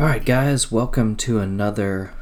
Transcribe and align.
All 0.00 0.06
right, 0.06 0.24
guys, 0.24 0.70
welcome 0.70 1.16
to 1.16 1.40
another 1.40 2.12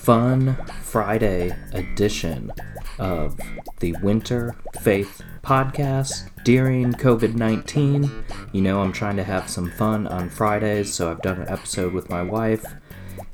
fun 0.00 0.56
Friday 0.82 1.54
edition 1.72 2.50
of 2.98 3.38
the 3.80 3.94
Winter 4.02 4.56
Faith 4.80 5.22
Podcast 5.42 6.30
during 6.44 6.92
COVID 6.94 7.34
19. 7.34 8.10
You 8.52 8.62
know, 8.62 8.80
I'm 8.80 8.92
trying 8.92 9.16
to 9.16 9.24
have 9.24 9.50
some 9.50 9.70
fun 9.70 10.06
on 10.06 10.30
Fridays, 10.30 10.94
so 10.94 11.10
I've 11.10 11.22
done 11.22 11.42
an 11.42 11.48
episode 11.48 11.92
with 11.92 12.08
my 12.08 12.22
wife, 12.22 12.64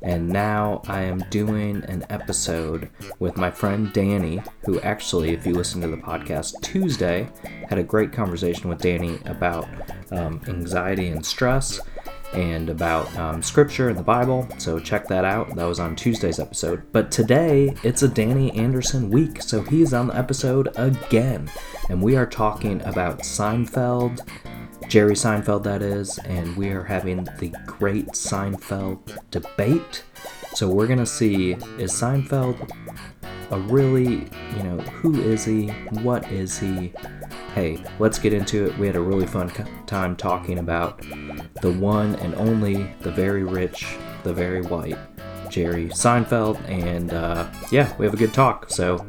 and 0.02 0.28
now 0.28 0.82
I 0.88 1.02
am 1.02 1.18
doing 1.30 1.84
an 1.84 2.04
episode 2.10 2.90
with 3.18 3.36
my 3.36 3.50
friend 3.50 3.93
Danny, 3.93 4.43
who 4.64 4.80
actually, 4.80 5.32
if 5.32 5.46
you 5.46 5.54
listen 5.54 5.80
to 5.82 5.88
the 5.88 5.96
podcast 5.96 6.60
Tuesday, 6.62 7.29
had 7.68 7.79
a 7.79 7.82
great 7.82 8.12
conversation 8.12 8.68
with 8.68 8.80
Danny 8.80 9.18
about 9.26 9.68
um, 10.10 10.40
anxiety 10.48 11.08
and 11.08 11.24
stress 11.24 11.80
and 12.34 12.70
about 12.70 13.14
um, 13.16 13.43
scripture 13.43 13.88
and 13.88 13.98
the 13.98 14.02
Bible. 14.02 14.48
So 14.58 14.79
check 14.79 15.07
that 15.08 15.24
out. 15.24 15.54
That 15.54 15.64
was 15.64 15.79
on 15.79 15.94
Tuesday's 15.94 16.38
episode. 16.38 16.82
But 16.93 17.10
today 17.10 17.74
it's 17.82 18.02
a 18.02 18.08
Danny 18.08 18.50
Anderson 18.52 19.10
week, 19.10 19.43
so 19.43 19.62
he's 19.62 19.93
on 19.93 20.08
the 20.08 20.16
episode 20.16 20.71
again. 20.76 21.50
And 21.88 22.02
we 22.02 22.16
are 22.16 22.26
talking 22.26 22.80
about 22.82 23.21
Seinfeld, 23.21 24.26
Jerry 24.92 25.14
Seinfeld, 25.14 25.62
that 25.62 25.80
is, 25.80 26.18
and 26.18 26.54
we 26.54 26.68
are 26.68 26.82
having 26.82 27.24
the 27.38 27.48
great 27.64 28.08
Seinfeld 28.08 29.18
debate. 29.30 30.04
So 30.52 30.68
we're 30.68 30.86
to 30.98 31.06
see 31.06 31.52
is 31.78 31.90
Seinfeld 31.94 32.70
a 33.50 33.58
really, 33.58 34.28
you 34.55 34.62
know, 34.62 34.77
who 34.80 35.18
is 35.18 35.46
he? 35.46 35.68
What 36.02 36.30
is 36.30 36.58
he? 36.58 36.92
Hey, 37.54 37.82
let's 38.00 38.18
get 38.18 38.34
into 38.34 38.66
it. 38.66 38.76
We 38.76 38.86
had 38.86 38.96
a 38.96 39.00
really 39.00 39.26
fun 39.26 39.48
time 39.86 40.14
talking 40.14 40.58
about 40.58 41.00
the 41.62 41.72
one 41.72 42.16
and 42.16 42.34
only, 42.34 42.94
the 43.00 43.12
very 43.12 43.44
rich, 43.44 43.96
the 44.24 44.34
very 44.34 44.60
white, 44.60 44.98
Jerry 45.48 45.86
Seinfeld, 45.86 46.62
and 46.68 47.14
uh, 47.14 47.50
yeah, 47.70 47.96
we 47.96 48.04
have 48.04 48.12
a 48.12 48.18
good 48.18 48.34
talk. 48.34 48.68
So 48.68 49.06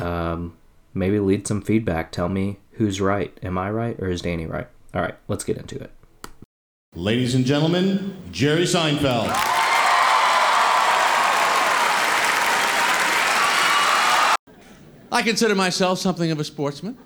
um, 0.00 0.56
maybe 0.92 1.20
lead 1.20 1.46
some 1.46 1.62
feedback. 1.62 2.10
Tell 2.10 2.28
me 2.28 2.58
who's 2.72 3.00
right. 3.00 3.38
Am 3.44 3.56
I 3.58 3.70
right 3.70 3.96
or 4.00 4.08
is 4.08 4.22
Danny 4.22 4.46
right? 4.46 4.66
All 4.94 5.00
right, 5.00 5.14
let's 5.28 5.44
get 5.44 5.56
into 5.56 5.76
it. 5.76 5.90
Ladies 6.94 7.34
and 7.34 7.46
gentlemen, 7.46 8.14
Jerry 8.30 8.64
Seinfeld. 8.64 9.30
I 15.10 15.22
consider 15.22 15.54
myself 15.54 15.98
something 15.98 16.30
of 16.30 16.38
a 16.40 16.44
sportsman. 16.44 16.98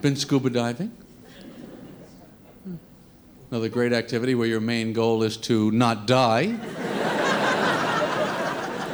Been 0.00 0.14
scuba 0.14 0.50
diving. 0.50 0.88
Hmm. 2.62 2.76
Another 3.50 3.68
great 3.68 3.92
activity 3.92 4.36
where 4.36 4.46
your 4.46 4.60
main 4.60 4.92
goal 4.92 5.24
is 5.24 5.36
to 5.38 5.72
not 5.72 6.06
die. 6.06 6.56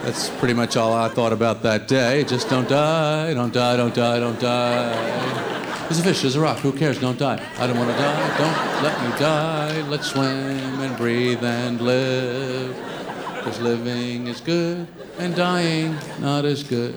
That's 0.05 0.31
pretty 0.39 0.55
much 0.55 0.77
all 0.77 0.95
I 0.95 1.09
thought 1.09 1.33
about 1.35 1.63
that 1.63 1.89
day. 1.89 2.25
Just 2.25 2.49
don't 2.49 2.69
die, 2.69 3.35
don't 3.35 3.53
die, 3.53 3.77
don't 3.77 3.95
die, 3.95 4.21
don't 4.21 4.41
die. 4.41 5.44
There's 5.85 6.01
a 6.01 6.03
fish, 6.03 6.23
there's 6.23 6.35
a 6.35 6.41
rock, 6.41 6.59
who 6.61 6.73
cares? 6.73 6.99
Don't 6.99 7.19
die. 7.19 7.47
I 7.59 7.67
don't 7.67 7.77
want 7.77 7.91
to 7.91 7.97
die, 7.97 8.39
don't 8.39 8.83
let 8.83 9.03
me 9.03 9.19
die. 9.19 9.83
Let's 9.83 10.07
swim 10.07 10.81
and 10.81 10.97
breathe 10.97 11.45
and 11.45 11.79
live. 11.79 12.75
Because 13.37 13.61
living 13.61 14.27
is 14.27 14.41
good 14.41 14.89
and 15.19 15.37
dying 15.37 15.99
not 16.21 16.47
as 16.47 16.63
good. 16.63 16.95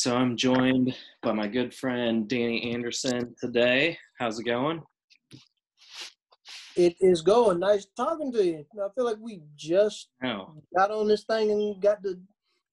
So 0.00 0.16
I'm 0.16 0.34
joined 0.34 0.96
by 1.22 1.32
my 1.32 1.46
good 1.46 1.74
friend 1.74 2.26
Danny 2.26 2.72
Anderson 2.72 3.34
today. 3.38 3.98
How's 4.18 4.38
it 4.40 4.44
going? 4.44 4.82
It 6.74 6.96
is 7.00 7.20
going. 7.20 7.60
Nice 7.60 7.86
talking 7.98 8.32
to 8.32 8.42
you. 8.42 8.64
I 8.82 8.88
feel 8.94 9.04
like 9.04 9.18
we 9.20 9.42
just 9.56 10.08
Oh, 10.24 10.54
got 10.74 10.90
on 10.90 11.06
this 11.06 11.24
thing 11.24 11.50
and 11.50 11.82
got 11.82 12.02
to 12.04 12.18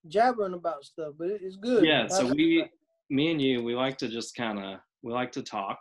jabbering 0.08 0.54
about 0.54 0.86
stuff, 0.86 1.16
but 1.20 1.28
it's 1.28 1.58
good. 1.58 1.84
yeah. 1.84 2.08
So 2.08 2.28
we, 2.28 2.66
me 3.10 3.32
and 3.32 3.42
you, 3.42 3.62
we 3.62 3.76
like 3.76 3.98
to 3.98 4.08
just 4.08 4.34
kind 4.34 4.58
of, 4.58 4.80
we 5.02 5.12
like 5.12 5.34
to 5.34 5.44
talk. 5.44 5.80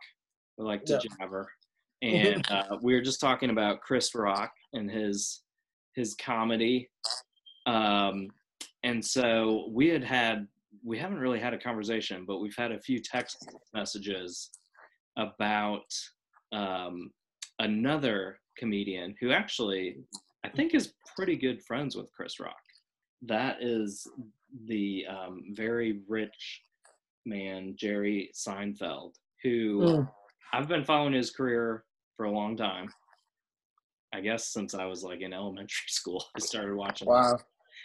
We 0.58 0.64
like 0.64 0.84
to 0.86 0.94
Yeah. 0.94 1.16
jabber, 1.20 1.48
and 2.02 2.44
uh, 2.50 2.76
we 2.82 2.92
were 2.92 3.02
just 3.02 3.20
talking 3.20 3.50
about 3.50 3.82
Chris 3.82 4.12
Rock 4.16 4.50
and 4.72 4.90
his 4.90 5.42
his 5.94 6.16
comedy. 6.16 6.90
Um, 7.66 8.30
and 8.82 9.04
so 9.04 9.68
we 9.70 9.86
had 9.88 10.02
had 10.02 10.48
we 10.86 10.96
haven't 10.96 11.18
really 11.18 11.40
had 11.40 11.52
a 11.52 11.58
conversation, 11.58 12.24
but 12.26 12.38
we've 12.38 12.56
had 12.56 12.70
a 12.70 12.78
few 12.80 13.00
text 13.00 13.48
messages 13.74 14.50
about 15.18 15.84
um, 16.52 17.10
another 17.58 18.38
comedian 18.56 19.14
who 19.20 19.32
actually 19.32 19.96
I 20.44 20.48
think 20.48 20.74
is 20.74 20.94
pretty 21.16 21.36
good 21.36 21.60
friends 21.64 21.96
with 21.96 22.08
Chris 22.12 22.38
Rock. 22.38 22.54
That 23.22 23.56
is 23.60 24.06
the 24.66 25.04
um, 25.10 25.42
very 25.54 26.02
rich 26.08 26.62
man 27.26 27.74
Jerry 27.76 28.30
Seinfeld, 28.32 29.14
who 29.42 29.80
Mm. 29.80 30.12
I've 30.52 30.68
been 30.68 30.84
following 30.84 31.12
his 31.12 31.32
career 31.32 31.84
for 32.16 32.26
a 32.26 32.30
long 32.30 32.56
time. 32.56 32.88
I 34.14 34.20
guess 34.20 34.46
since 34.52 34.72
I 34.72 34.84
was 34.84 35.02
like 35.02 35.20
in 35.20 35.32
elementary 35.32 35.68
school, 35.88 36.24
I 36.36 36.38
started 36.38 36.76
watching. 36.76 37.08
Wow. 37.08 37.38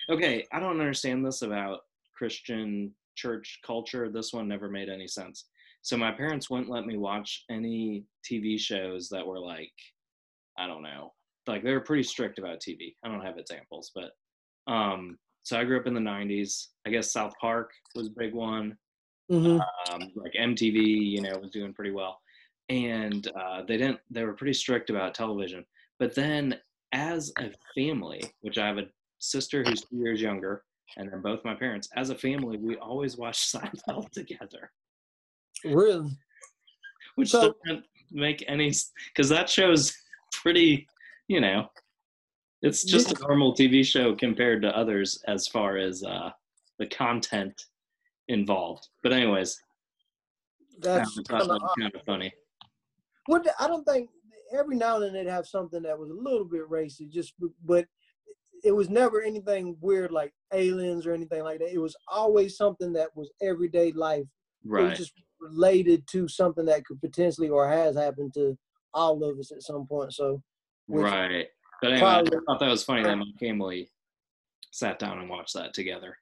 Okay, 0.10 0.46
I 0.54 0.60
don't 0.60 0.80
understand 0.80 1.26
this 1.26 1.42
about 1.42 1.80
Christian 2.22 2.94
church 3.16 3.58
culture. 3.66 4.08
This 4.08 4.32
one 4.32 4.48
never 4.48 4.70
made 4.70 4.90
any 4.90 5.08
sense. 5.08 5.48
So 5.82 5.98
my 5.98 6.12
parents 6.12 6.52
wouldn't 6.52 6.70
let 6.70 6.86
me 6.86 6.96
watch 6.96 7.46
any 7.50 8.06
TV 8.24 8.60
shows 8.60 9.10
that 9.10 9.26
were 9.26 9.40
like, 9.40 9.74
I 10.56 10.68
don't 10.68 10.84
know, 10.84 11.14
like 11.48 11.64
they 11.64 11.74
were 11.74 11.82
pretty 11.82 12.04
strict 12.04 12.38
about 12.38 12.60
TV. 12.60 12.94
I 13.04 13.08
don't 13.08 13.26
have 13.26 13.40
examples, 13.40 13.92
but 13.96 14.12
um, 14.72 15.18
so 15.42 15.60
I 15.60 15.64
grew 15.64 15.80
up 15.80 15.88
in 15.88 15.96
the 15.96 16.00
'90s. 16.00 16.68
I 16.86 16.92
guess 16.92 17.12
South 17.12 17.34
Park 17.42 17.72
was 17.96 18.06
a 18.06 18.12
big 18.16 18.36
one. 18.36 18.78
hmm 19.28 19.58
Um, 19.90 20.12
like 20.16 20.34
MTV, 20.34 20.76
you 21.14 21.22
know, 21.22 21.40
was 21.40 21.50
doing 21.50 21.74
pretty 21.74 21.90
well, 21.90 22.22
and 22.70 23.28
uh, 23.36 23.64
they 23.68 23.78
didn't. 23.78 24.00
They 24.12 24.26
were 24.26 24.34
pretty 24.36 24.54
strict 24.54 24.92
about 24.92 25.16
television. 25.16 25.66
But 25.98 26.14
then, 26.14 26.60
as 26.92 27.34
a 27.40 27.50
family, 27.74 28.22
which 28.42 28.60
I 28.60 28.68
have 28.68 28.78
a 28.78 28.90
sister 29.18 29.64
who's 29.64 29.82
two 29.82 29.98
years 29.98 30.22
younger, 30.22 30.64
and 30.98 31.12
then 31.12 31.22
both 31.22 31.44
my 31.46 31.54
parents, 31.56 31.88
as 31.96 32.10
a 32.10 32.16
family, 32.16 32.58
we 32.58 32.78
always 32.78 33.18
watch 33.18 33.38
Seinfeld 33.54 34.10
together, 34.12 34.72
Really? 35.64 36.10
which 37.16 37.30
So- 37.30 37.54
doesn't 37.66 37.86
make 38.12 38.44
any 38.48 38.72
because 39.14 39.30
that 39.30 39.50
show's 39.50 39.94
pretty, 40.34 40.88
you 41.28 41.40
know, 41.40 41.68
it's 42.62 42.84
just 42.84 43.12
a 43.12 43.20
normal 43.22 43.56
TV 43.56 43.84
show 43.86 44.16
compared 44.16 44.62
to 44.64 44.76
others 44.78 45.22
as 45.28 45.48
far 45.48 45.78
as 45.78 46.04
uh, 46.04 46.30
the 46.78 46.86
content 46.88 47.60
involved. 48.28 48.88
But 49.02 49.14
anyways, 49.14 49.58
That's 50.80 51.18
kind 51.28 51.50
of 51.50 51.62
kind 51.80 51.96
of 51.96 52.02
funny. 52.06 52.32
what 53.28 53.48
I 53.60 53.68
don't 53.68 53.84
think 53.86 54.10
every 54.54 54.76
now 54.76 54.96
and 54.98 55.06
then 55.06 55.14
they'd 55.14 55.28
have 55.32 55.48
something 55.48 55.82
that 55.84 55.98
was 55.98 56.10
a 56.12 56.14
little 56.14 56.46
bit 56.46 56.70
racist, 56.70 57.10
just 57.12 57.34
but 57.66 57.86
it 58.64 58.72
was 58.72 58.90
never 58.90 59.22
anything 59.22 59.78
weird 59.82 60.12
like 60.12 60.34
aliens 60.54 61.06
or 61.06 61.14
anything 61.14 61.44
like 61.44 61.60
that. 61.60 61.74
It 61.74 61.80
was 61.80 61.96
always 62.08 62.58
something 62.58 62.94
that 62.94 63.10
was 63.16 63.32
everyday 63.42 63.92
life. 63.92 64.22
It 64.22 64.28
Right. 64.70 64.90
was 64.90 64.98
just 64.98 65.14
related 65.40 66.08
to 66.12 66.28
something 66.28 66.66
that 66.66 66.86
could 66.86 67.02
potentially 67.02 67.50
or 67.50 67.68
has 67.68 67.96
happened 67.96 68.34
to 68.36 68.58
all 68.94 69.24
of 69.24 69.40
us 69.40 69.52
at 69.52 69.64
some 69.64 69.88
point. 69.88 70.14
So 70.14 70.42
Right. 70.88 71.48
But 71.82 71.94
anyway, 71.94 72.08
I 72.08 72.24
thought 72.46 72.60
that 72.60 72.70
was 72.70 72.84
funny 72.84 73.04
that 73.04 73.16
my 73.16 73.26
family 73.40 73.90
sat 74.72 75.00
down 75.00 75.20
and 75.20 75.30
watched 75.30 75.54
that 75.56 75.74
together. 75.74 76.16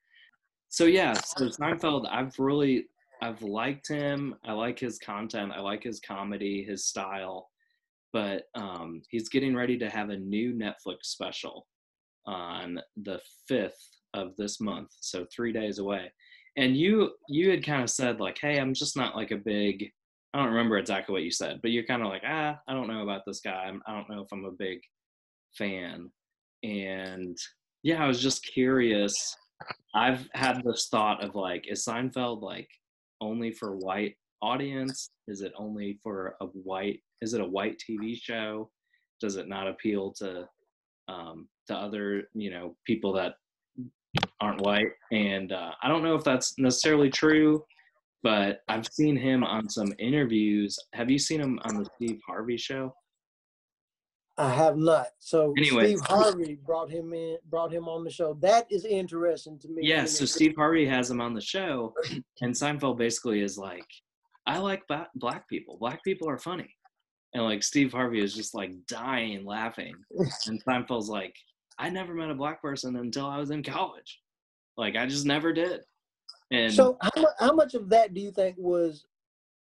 So 0.69 0.85
yeah, 0.85 1.13
so 1.13 1.45
Seinfeld, 1.47 2.07
I've 2.09 2.37
really 2.39 2.87
I've 3.21 3.41
liked 3.41 3.87
him. 3.87 4.35
I 4.45 4.53
like 4.53 4.79
his 4.79 4.97
content. 4.99 5.51
I 5.53 5.59
like 5.59 5.83
his 5.83 5.99
comedy, 5.99 6.63
his 6.63 6.85
style. 6.85 7.49
But 8.13 8.43
um, 8.55 9.01
he's 9.09 9.29
getting 9.29 9.55
ready 9.55 9.77
to 9.79 9.89
have 9.89 10.09
a 10.09 10.17
new 10.17 10.53
Netflix 10.53 11.03
special 11.03 11.67
on 12.29 12.79
the 12.95 13.19
fifth 13.47 13.89
of 14.13 14.35
this 14.37 14.61
month, 14.61 14.89
so 15.01 15.25
three 15.35 15.51
days 15.51 15.79
away. 15.79 16.11
And 16.57 16.77
you 16.77 17.11
you 17.27 17.49
had 17.49 17.65
kind 17.65 17.83
of 17.83 17.89
said 17.89 18.19
like, 18.19 18.37
hey, 18.39 18.59
I'm 18.59 18.73
just 18.73 18.95
not 18.95 19.15
like 19.15 19.31
a 19.31 19.37
big. 19.37 19.89
I 20.33 20.37
don't 20.37 20.49
remember 20.49 20.77
exactly 20.77 21.13
what 21.13 21.23
you 21.23 21.31
said, 21.31 21.59
but 21.61 21.71
you're 21.71 21.85
kind 21.85 22.03
of 22.03 22.09
like, 22.09 22.21
ah, 22.25 22.59
I 22.67 22.73
don't 22.73 22.87
know 22.87 23.01
about 23.01 23.23
this 23.25 23.41
guy. 23.41 23.71
I 23.87 23.91
don't 23.93 24.09
know 24.09 24.21
if 24.21 24.27
I'm 24.31 24.45
a 24.45 24.51
big 24.51 24.79
fan. 25.57 26.11
and 26.63 27.37
yeah, 27.81 28.03
I 28.03 28.07
was 28.07 28.21
just 28.21 28.45
curious. 28.45 29.35
I've 29.95 30.27
had 30.33 30.61
this 30.63 30.87
thought 30.91 31.23
of 31.23 31.33
like, 31.35 31.65
is 31.67 31.85
Seinfeld 31.85 32.41
like 32.41 32.69
only 33.21 33.51
for 33.51 33.77
white 33.77 34.15
audience? 34.41 35.09
Is 35.27 35.41
it 35.41 35.53
only 35.57 35.99
for 36.03 36.35
a 36.41 36.45
white? 36.45 36.99
Is 37.21 37.33
it 37.33 37.41
a 37.41 37.45
white 37.45 37.81
TV 37.89 38.15
show? 38.21 38.69
Does 39.21 39.37
it 39.37 39.47
not 39.47 39.67
appeal 39.67 40.13
to 40.19 40.47
um, 41.09 41.47
to 41.67 41.75
other 41.75 42.23
you 42.33 42.51
know 42.51 42.75
people 42.85 43.13
that 43.13 43.33
aren't 44.41 44.61
white? 44.61 44.91
And 45.11 45.51
uh, 45.51 45.71
I 45.81 45.87
don't 45.87 46.03
know 46.03 46.15
if 46.15 46.23
that's 46.23 46.57
necessarily 46.57 47.09
true, 47.09 47.63
but 48.23 48.59
I've 48.67 48.87
seen 48.87 49.17
him 49.17 49.43
on 49.43 49.69
some 49.69 49.93
interviews. 49.99 50.77
Have 50.93 51.09
you 51.09 51.19
seen 51.19 51.41
him 51.41 51.59
on 51.63 51.77
the 51.77 51.89
Steve 51.95 52.19
Harvey 52.27 52.57
show? 52.57 52.93
I 54.39 54.53
have 54.53 54.77
not. 54.77 55.07
So 55.19 55.53
Anyway. 55.57 55.87
Steve 55.87 55.99
Harvey 56.05 56.57
brought 56.65 56.89
him 56.89 57.13
in, 57.13 57.37
brought 57.49 57.73
him 57.73 57.89
on 57.89 58.05
the 58.05 58.09
show. 58.09 58.37
That 58.41 58.67
is 58.71 58.85
interesting 58.85 59.59
to 59.59 59.67
me. 59.67 59.81
Yeah, 59.85 60.05
so 60.05 60.23
Steve 60.23 60.53
Harvey 60.55 60.85
has 60.85 61.11
him 61.11 61.19
on 61.19 61.33
the 61.33 61.41
show, 61.41 61.93
and 62.41 62.53
Seinfeld 62.53 62.97
basically 62.97 63.41
is 63.41 63.57
like, 63.57 63.85
I 64.47 64.57
like 64.59 64.83
black 65.15 65.47
people. 65.49 65.77
Black 65.77 66.01
people 66.05 66.29
are 66.29 66.37
funny. 66.37 66.73
And 67.33 67.43
like 67.43 67.63
Steve 67.63 67.91
Harvey 67.91 68.21
is 68.21 68.33
just 68.33 68.55
like 68.55 68.71
dying 68.87 69.45
laughing. 69.45 69.95
And 70.47 70.63
Seinfeld's 70.63 71.09
like, 71.09 71.35
I 71.77 71.89
never 71.89 72.13
met 72.13 72.31
a 72.31 72.35
black 72.35 72.61
person 72.61 72.95
until 72.97 73.25
I 73.25 73.37
was 73.37 73.51
in 73.51 73.63
college. 73.63 74.19
Like, 74.77 74.95
I 74.95 75.05
just 75.05 75.25
never 75.25 75.53
did. 75.53 75.81
And 76.51 76.73
So 76.73 76.97
how 77.01 77.11
much 77.21 77.33
how 77.39 77.53
much 77.53 77.73
of 77.75 77.89
that 77.89 78.13
do 78.13 78.21
you 78.21 78.31
think 78.31 78.55
was 78.57 79.05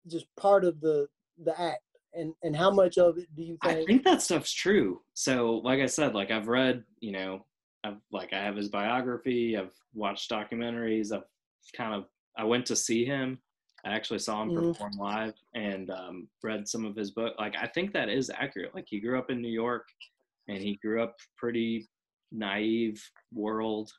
just 0.08 0.26
part 0.36 0.64
of 0.64 0.80
the 0.80 1.06
the 1.42 1.58
act, 1.60 1.82
and 2.14 2.34
and 2.42 2.56
how 2.56 2.70
much 2.70 2.98
of 2.98 3.18
it 3.18 3.28
do 3.36 3.42
you 3.42 3.58
think? 3.62 3.72
I 3.72 3.74
think? 3.74 3.86
think 3.86 4.04
that 4.04 4.22
stuff's 4.22 4.52
true. 4.52 5.02
So, 5.14 5.60
like 5.64 5.80
I 5.80 5.86
said, 5.86 6.14
like 6.14 6.30
I've 6.30 6.48
read, 6.48 6.82
you 7.00 7.12
know, 7.12 7.44
I've 7.84 7.98
like 8.10 8.32
I 8.32 8.42
have 8.42 8.56
his 8.56 8.68
biography. 8.68 9.56
I've 9.56 9.74
watched 9.94 10.30
documentaries. 10.30 11.12
I've 11.12 11.24
kind 11.76 11.94
of 11.94 12.06
I 12.36 12.44
went 12.44 12.66
to 12.66 12.76
see 12.76 13.04
him. 13.04 13.38
I 13.84 13.90
actually 13.94 14.20
saw 14.20 14.42
him 14.42 14.50
Mhm. 14.50 14.68
perform 14.68 14.92
live 14.98 15.34
and 15.54 15.90
um, 15.90 16.28
read 16.42 16.68
some 16.68 16.84
of 16.84 16.94
his 16.96 17.10
book. 17.10 17.34
Like 17.38 17.56
I 17.56 17.66
think 17.66 17.92
that 17.92 18.08
is 18.08 18.30
accurate. 18.30 18.74
Like 18.74 18.86
he 18.88 19.00
grew 19.00 19.18
up 19.18 19.30
in 19.30 19.40
New 19.42 19.50
York, 19.50 19.88
and 20.48 20.58
he 20.58 20.76
grew 20.76 21.02
up 21.02 21.16
pretty 21.36 21.88
naive 22.30 23.02
world. 23.32 23.92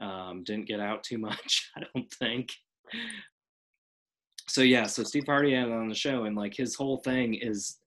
Um, 0.00 0.44
didn't 0.44 0.66
get 0.66 0.80
out 0.80 1.02
too 1.04 1.18
much, 1.18 1.70
I 1.76 1.82
don't 1.94 2.10
think. 2.14 2.50
So 4.48 4.62
yeah, 4.62 4.86
so 4.86 5.02
Steve 5.04 5.26
Harvey 5.26 5.54
had 5.54 5.68
it 5.68 5.72
on 5.72 5.88
the 5.88 5.94
show, 5.94 6.24
and 6.24 6.36
like 6.36 6.54
his 6.56 6.74
whole 6.74 6.98
thing 6.98 7.34
is 7.34 7.78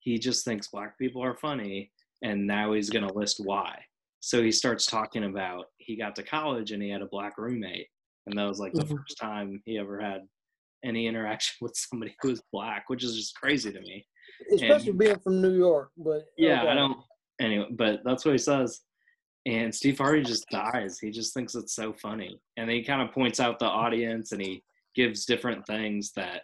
he 0.00 0.18
just 0.18 0.44
thinks 0.44 0.68
black 0.68 0.98
people 0.98 1.22
are 1.22 1.34
funny 1.36 1.90
and 2.22 2.46
now 2.46 2.72
he's 2.72 2.90
going 2.90 3.06
to 3.06 3.12
list 3.14 3.40
why 3.42 3.82
so 4.20 4.42
he 4.42 4.52
starts 4.52 4.84
talking 4.86 5.24
about 5.24 5.66
he 5.78 5.96
got 5.96 6.14
to 6.14 6.22
college 6.22 6.72
and 6.72 6.82
he 6.82 6.90
had 6.90 7.00
a 7.02 7.06
black 7.06 7.38
roommate 7.38 7.88
and 8.26 8.38
that 8.38 8.44
was 8.46 8.60
like 8.60 8.72
the 8.74 8.82
Mhm. 8.84 8.98
first 8.98 9.16
time 9.18 9.62
he 9.64 9.78
ever 9.78 9.98
had 9.98 10.28
any 10.84 11.06
interaction 11.06 11.54
with 11.60 11.74
somebody 11.76 12.14
who 12.20 12.30
is 12.30 12.42
black 12.52 12.84
which 12.88 13.02
is 13.04 13.16
just 13.16 13.34
crazy 13.34 13.72
to 13.72 13.80
me. 13.80 14.06
Especially 14.52 14.92
being 14.92 15.18
from 15.20 15.40
New 15.40 15.56
York, 15.56 15.90
but 15.96 16.24
yeah 16.36 16.64
i 16.64 16.74
don't 16.74 16.98
anyway 17.40 17.66
but 17.72 18.00
that's 18.04 18.24
what 18.24 18.32
he 18.32 18.38
says. 18.38 18.80
And 19.46 19.74
steve 19.74 19.98
harvey 19.98 20.22
just 20.22 20.48
dies. 20.48 20.98
He 20.98 21.10
just 21.10 21.34
thinks 21.34 21.54
it's 21.54 21.74
so 21.74 21.92
funny. 21.92 22.40
And 22.56 22.70
he 22.70 22.82
kind 22.82 23.02
of 23.02 23.12
points 23.14 23.40
out 23.40 23.58
the 23.58 23.66
audience 23.66 24.32
and 24.32 24.40
he 24.40 24.62
gives 24.96 25.26
different 25.26 25.66
things 25.66 26.12
that 26.16 26.42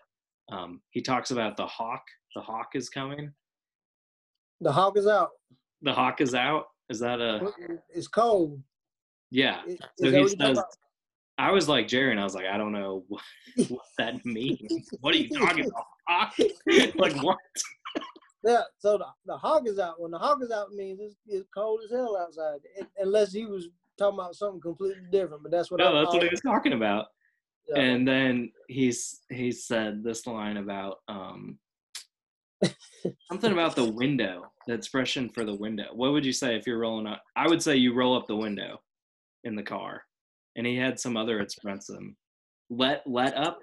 um, 0.52 0.80
he 0.90 1.00
talks 1.00 1.30
about 1.30 1.56
the 1.56 1.66
hawk 1.66 2.02
the 2.36 2.42
hawk 2.42 2.68
is 2.74 2.88
coming. 2.88 3.32
The 4.60 4.72
hawk 4.72 4.96
is 4.96 5.06
out. 5.06 5.30
the 5.82 5.92
hawk 5.92 6.20
is 6.20 6.34
out? 6.34 6.66
Is 6.90 7.00
that 7.00 7.20
a 7.20 7.50
It's 7.94 8.08
cold. 8.08 8.60
yeah. 9.30 9.62
Is 9.66 9.78
So 9.98 10.10
he 10.10 10.28
says, 10.28 10.60
I 11.40 11.50
was 11.50 11.68
like 11.68 11.88
Jerry, 11.88 12.10
and 12.10 12.20
I 12.20 12.24
was 12.24 12.34
like, 12.34 12.44
I 12.44 12.58
don't 12.58 12.72
know 12.72 13.04
what, 13.08 13.22
what 13.68 13.86
that 13.98 14.24
means. 14.26 14.88
What 15.00 15.14
are 15.14 15.18
you 15.18 15.30
talking 15.30 15.66
about? 15.66 16.32
Like 16.96 17.16
what? 17.22 17.38
Yeah, 18.42 18.62
so 18.78 18.96
the, 18.96 19.04
the 19.26 19.36
hawk 19.36 19.64
is 19.66 19.78
out. 19.78 20.00
When 20.00 20.10
the 20.10 20.18
hawk 20.18 20.38
is 20.42 20.50
out 20.50 20.72
means 20.72 20.98
it's, 20.98 21.14
it's 21.26 21.46
cold 21.54 21.80
as 21.84 21.90
hell 21.90 22.16
outside, 22.16 22.60
It- 22.74 22.88
unless 22.98 23.32
he 23.34 23.44
was 23.44 23.68
talking 23.98 24.18
about 24.18 24.34
something 24.34 24.62
completely 24.62 25.02
different. 25.12 25.42
But 25.42 25.52
that's 25.52 25.70
what 25.70 25.80
I 25.82 25.84
No, 25.84 25.98
that's 26.00 26.14
what 26.14 26.22
he 26.22 26.28
was 26.30 26.40
talking 26.40 26.72
about. 26.72 27.08
Yeah. 27.68 27.82
And 27.82 28.08
then 28.08 28.50
he's 28.68 29.20
he 29.28 29.52
said 29.52 30.02
this 30.02 30.26
line 30.26 30.56
about 30.56 31.00
um 31.08 31.58
something 33.30 33.52
about 33.52 33.76
the 33.76 33.90
window, 33.90 34.50
the 34.66 34.72
expression 34.72 35.28
for 35.28 35.44
the 35.44 35.54
window. 35.54 35.88
What 35.92 36.12
would 36.12 36.24
you 36.24 36.32
say 36.32 36.56
if 36.56 36.66
you're 36.66 36.78
rolling 36.78 37.06
up? 37.06 37.22
I 37.36 37.46
would 37.46 37.62
say 37.62 37.76
you 37.76 37.94
roll 37.94 38.16
up 38.16 38.26
the 38.26 38.36
window 38.36 38.80
in 39.44 39.54
the 39.54 39.62
car. 39.62 40.02
And 40.56 40.66
he 40.66 40.76
had 40.76 40.98
some 40.98 41.16
other 41.16 41.40
expression. 41.40 42.16
Let 42.70 43.02
let 43.06 43.36
up, 43.36 43.58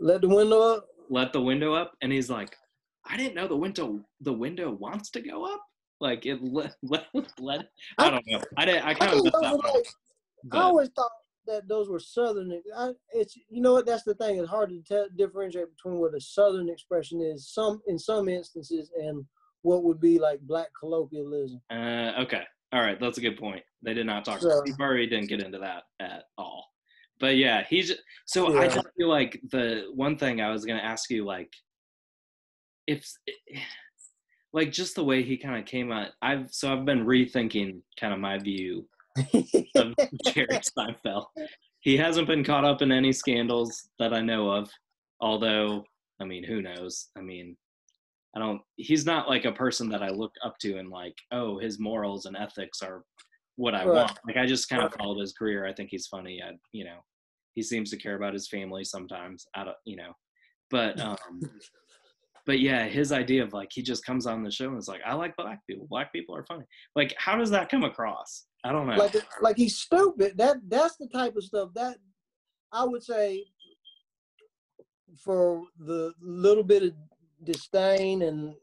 Let 0.00 0.20
the 0.20 0.28
window 0.28 0.60
up. 0.60 0.86
let 1.10 1.32
the 1.32 1.40
window 1.40 1.74
up, 1.74 1.92
and 2.02 2.12
he's 2.12 2.28
like, 2.30 2.54
I 3.06 3.16
didn't 3.16 3.34
know 3.34 3.48
the 3.48 3.56
window 3.56 4.00
the 4.20 4.32
window 4.32 4.70
wants 4.72 5.10
to 5.10 5.20
go 5.20 5.44
up. 5.52 5.60
Like 6.00 6.26
it 6.26 6.38
let 6.42 6.74
let, 6.82 7.06
let 7.40 7.66
I 7.98 8.10
don't 8.10 8.24
know. 8.26 8.40
I 8.56 8.64
did 8.64 8.82
I 8.82 8.90
I 8.90 8.94
kind 8.94 9.12
of 9.14 9.20
think 9.22 9.24
missed 9.24 9.34
those 9.34 9.42
that 9.42 9.52
were 9.52 9.58
one. 9.58 9.74
like, 9.74 9.86
I 10.52 10.58
always 10.60 10.90
thought 10.94 11.10
that 11.46 11.68
those 11.68 11.88
were 11.88 12.00
southern. 12.00 12.52
I, 12.76 12.90
it's 13.12 13.36
you 13.48 13.62
know 13.62 13.72
what 13.72 13.86
that's 13.86 14.02
the 14.02 14.14
thing. 14.14 14.38
It's 14.38 14.50
hard 14.50 14.70
to 14.70 14.82
tell, 14.82 15.06
differentiate 15.16 15.68
between 15.76 16.00
what 16.00 16.14
a 16.14 16.20
southern 16.20 16.68
expression 16.68 17.20
is, 17.22 17.48
some 17.52 17.80
in 17.86 17.98
some 17.98 18.28
instances, 18.28 18.90
and 18.96 19.24
what 19.62 19.82
would 19.84 20.00
be 20.00 20.18
like 20.18 20.40
black 20.40 20.68
colloquialism. 20.78 21.60
uh, 21.70 22.12
okay. 22.20 22.42
All 22.72 22.80
right, 22.80 22.98
that's 22.98 23.18
a 23.18 23.20
good 23.20 23.38
point. 23.38 23.62
They 23.82 23.94
did 23.94 24.06
not 24.06 24.24
talk. 24.24 24.40
So- 24.40 24.62
Steve 24.64 24.76
Harvey 24.78 25.06
didn't 25.06 25.28
get 25.28 25.42
into 25.42 25.58
that 25.58 25.84
at 26.00 26.24
all. 26.36 26.66
But 27.18 27.36
yeah, 27.36 27.64
he's 27.68 27.92
so 28.26 28.58
I 28.58 28.68
just 28.68 28.86
feel 28.98 29.08
like 29.08 29.40
the 29.50 29.84
one 29.94 30.18
thing 30.18 30.42
I 30.42 30.50
was 30.50 30.66
gonna 30.66 30.80
ask 30.80 31.08
you, 31.08 31.24
like, 31.24 31.50
if 32.86 33.10
like 34.52 34.72
just 34.72 34.94
the 34.96 35.04
way 35.04 35.22
he 35.22 35.36
kind 35.36 35.58
of 35.58 35.66
came 35.66 35.92
out. 35.92 36.10
I've 36.22 36.52
so 36.52 36.72
I've 36.72 36.84
been 36.84 37.04
rethinking 37.06 37.80
kind 38.00 38.14
of 38.14 38.20
my 38.20 38.38
view 38.38 38.88
of 39.76 39.94
Jerry 40.26 40.48
Seinfeld. 40.48 41.26
He 41.80 41.96
hasn't 41.96 42.26
been 42.26 42.42
caught 42.42 42.64
up 42.64 42.82
in 42.82 42.90
any 42.90 43.12
scandals 43.12 43.88
that 43.98 44.12
I 44.12 44.20
know 44.20 44.50
of. 44.50 44.70
Although, 45.20 45.84
I 46.20 46.24
mean, 46.24 46.42
who 46.42 46.62
knows? 46.62 47.08
I 47.16 47.20
mean, 47.20 47.56
I 48.36 48.38
don't. 48.38 48.60
He's 48.76 49.06
not 49.06 49.28
like 49.30 49.46
a 49.46 49.52
person 49.52 49.88
that 49.88 50.02
I 50.02 50.10
look 50.10 50.32
up 50.44 50.58
to 50.58 50.76
and 50.76 50.90
like, 50.90 51.16
oh, 51.32 51.58
his 51.58 51.80
morals 51.80 52.26
and 52.26 52.36
ethics 52.36 52.82
are 52.82 53.02
what 53.56 53.74
I 53.74 53.86
Right. 53.86 53.94
want. 53.94 54.18
Like, 54.26 54.36
I 54.36 54.44
just 54.44 54.68
kind 54.68 54.82
of 54.82 54.90
Right. 54.92 54.98
followed 54.98 55.20
his 55.20 55.32
career. 55.32 55.64
I 55.64 55.72
think 55.72 55.88
he's 55.90 56.06
funny. 56.06 56.42
I, 56.42 56.52
you 56.72 56.84
know, 56.84 56.98
he 57.54 57.62
seems 57.62 57.90
to 57.90 57.96
care 57.96 58.14
about 58.14 58.34
his 58.34 58.46
family 58.46 58.84
sometimes. 58.84 59.46
Out 59.56 59.68
of 59.68 59.74
you 59.86 59.96
know, 59.96 60.12
but 60.70 61.00
um, 61.00 61.40
but 62.44 62.60
yeah, 62.60 62.84
his 62.84 63.10
idea 63.10 63.42
of 63.42 63.54
like 63.54 63.70
he 63.72 63.80
just 63.80 64.04
comes 64.04 64.26
on 64.26 64.42
the 64.42 64.50
show 64.50 64.68
and 64.68 64.78
is 64.78 64.86
like, 64.86 65.00
I 65.06 65.14
like 65.14 65.34
black 65.36 65.66
people. 65.66 65.86
Black 65.88 66.12
people 66.12 66.36
are 66.36 66.44
funny. 66.44 66.66
Like, 66.94 67.14
how 67.16 67.36
does 67.36 67.50
that 67.50 67.70
come 67.70 67.84
across? 67.84 68.44
I 68.64 68.70
don't 68.72 68.86
know. 68.86 68.96
like 68.96 69.14
like 69.40 69.56
he's 69.56 69.78
stupid. 69.78 70.36
That 70.36 70.58
that's 70.68 70.96
the 70.98 71.08
type 71.08 71.36
of 71.36 71.44
stuff 71.44 71.70
that 71.74 71.96
I 72.70 72.84
would 72.84 73.02
say 73.02 73.46
for 75.24 75.62
the 75.78 76.12
little 76.20 76.64
bit 76.64 76.82
of 76.82 76.92
disdain 77.44 78.22
and 78.22 78.54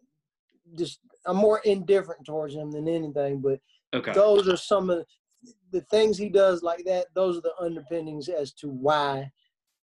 just 0.77 0.99
I'm 1.25 1.37
more 1.37 1.61
indifferent 1.65 2.25
towards 2.25 2.55
him 2.55 2.71
than 2.71 2.87
anything. 2.87 3.41
But 3.41 3.59
okay. 3.93 4.13
those 4.13 4.47
are 4.47 4.57
some 4.57 4.89
of 4.89 5.05
the 5.71 5.81
things 5.81 6.17
he 6.17 6.29
does 6.29 6.63
like 6.63 6.83
that. 6.85 7.07
Those 7.15 7.37
are 7.37 7.41
the 7.41 7.53
underpinnings 7.59 8.29
as 8.29 8.53
to 8.53 8.69
why 8.69 9.29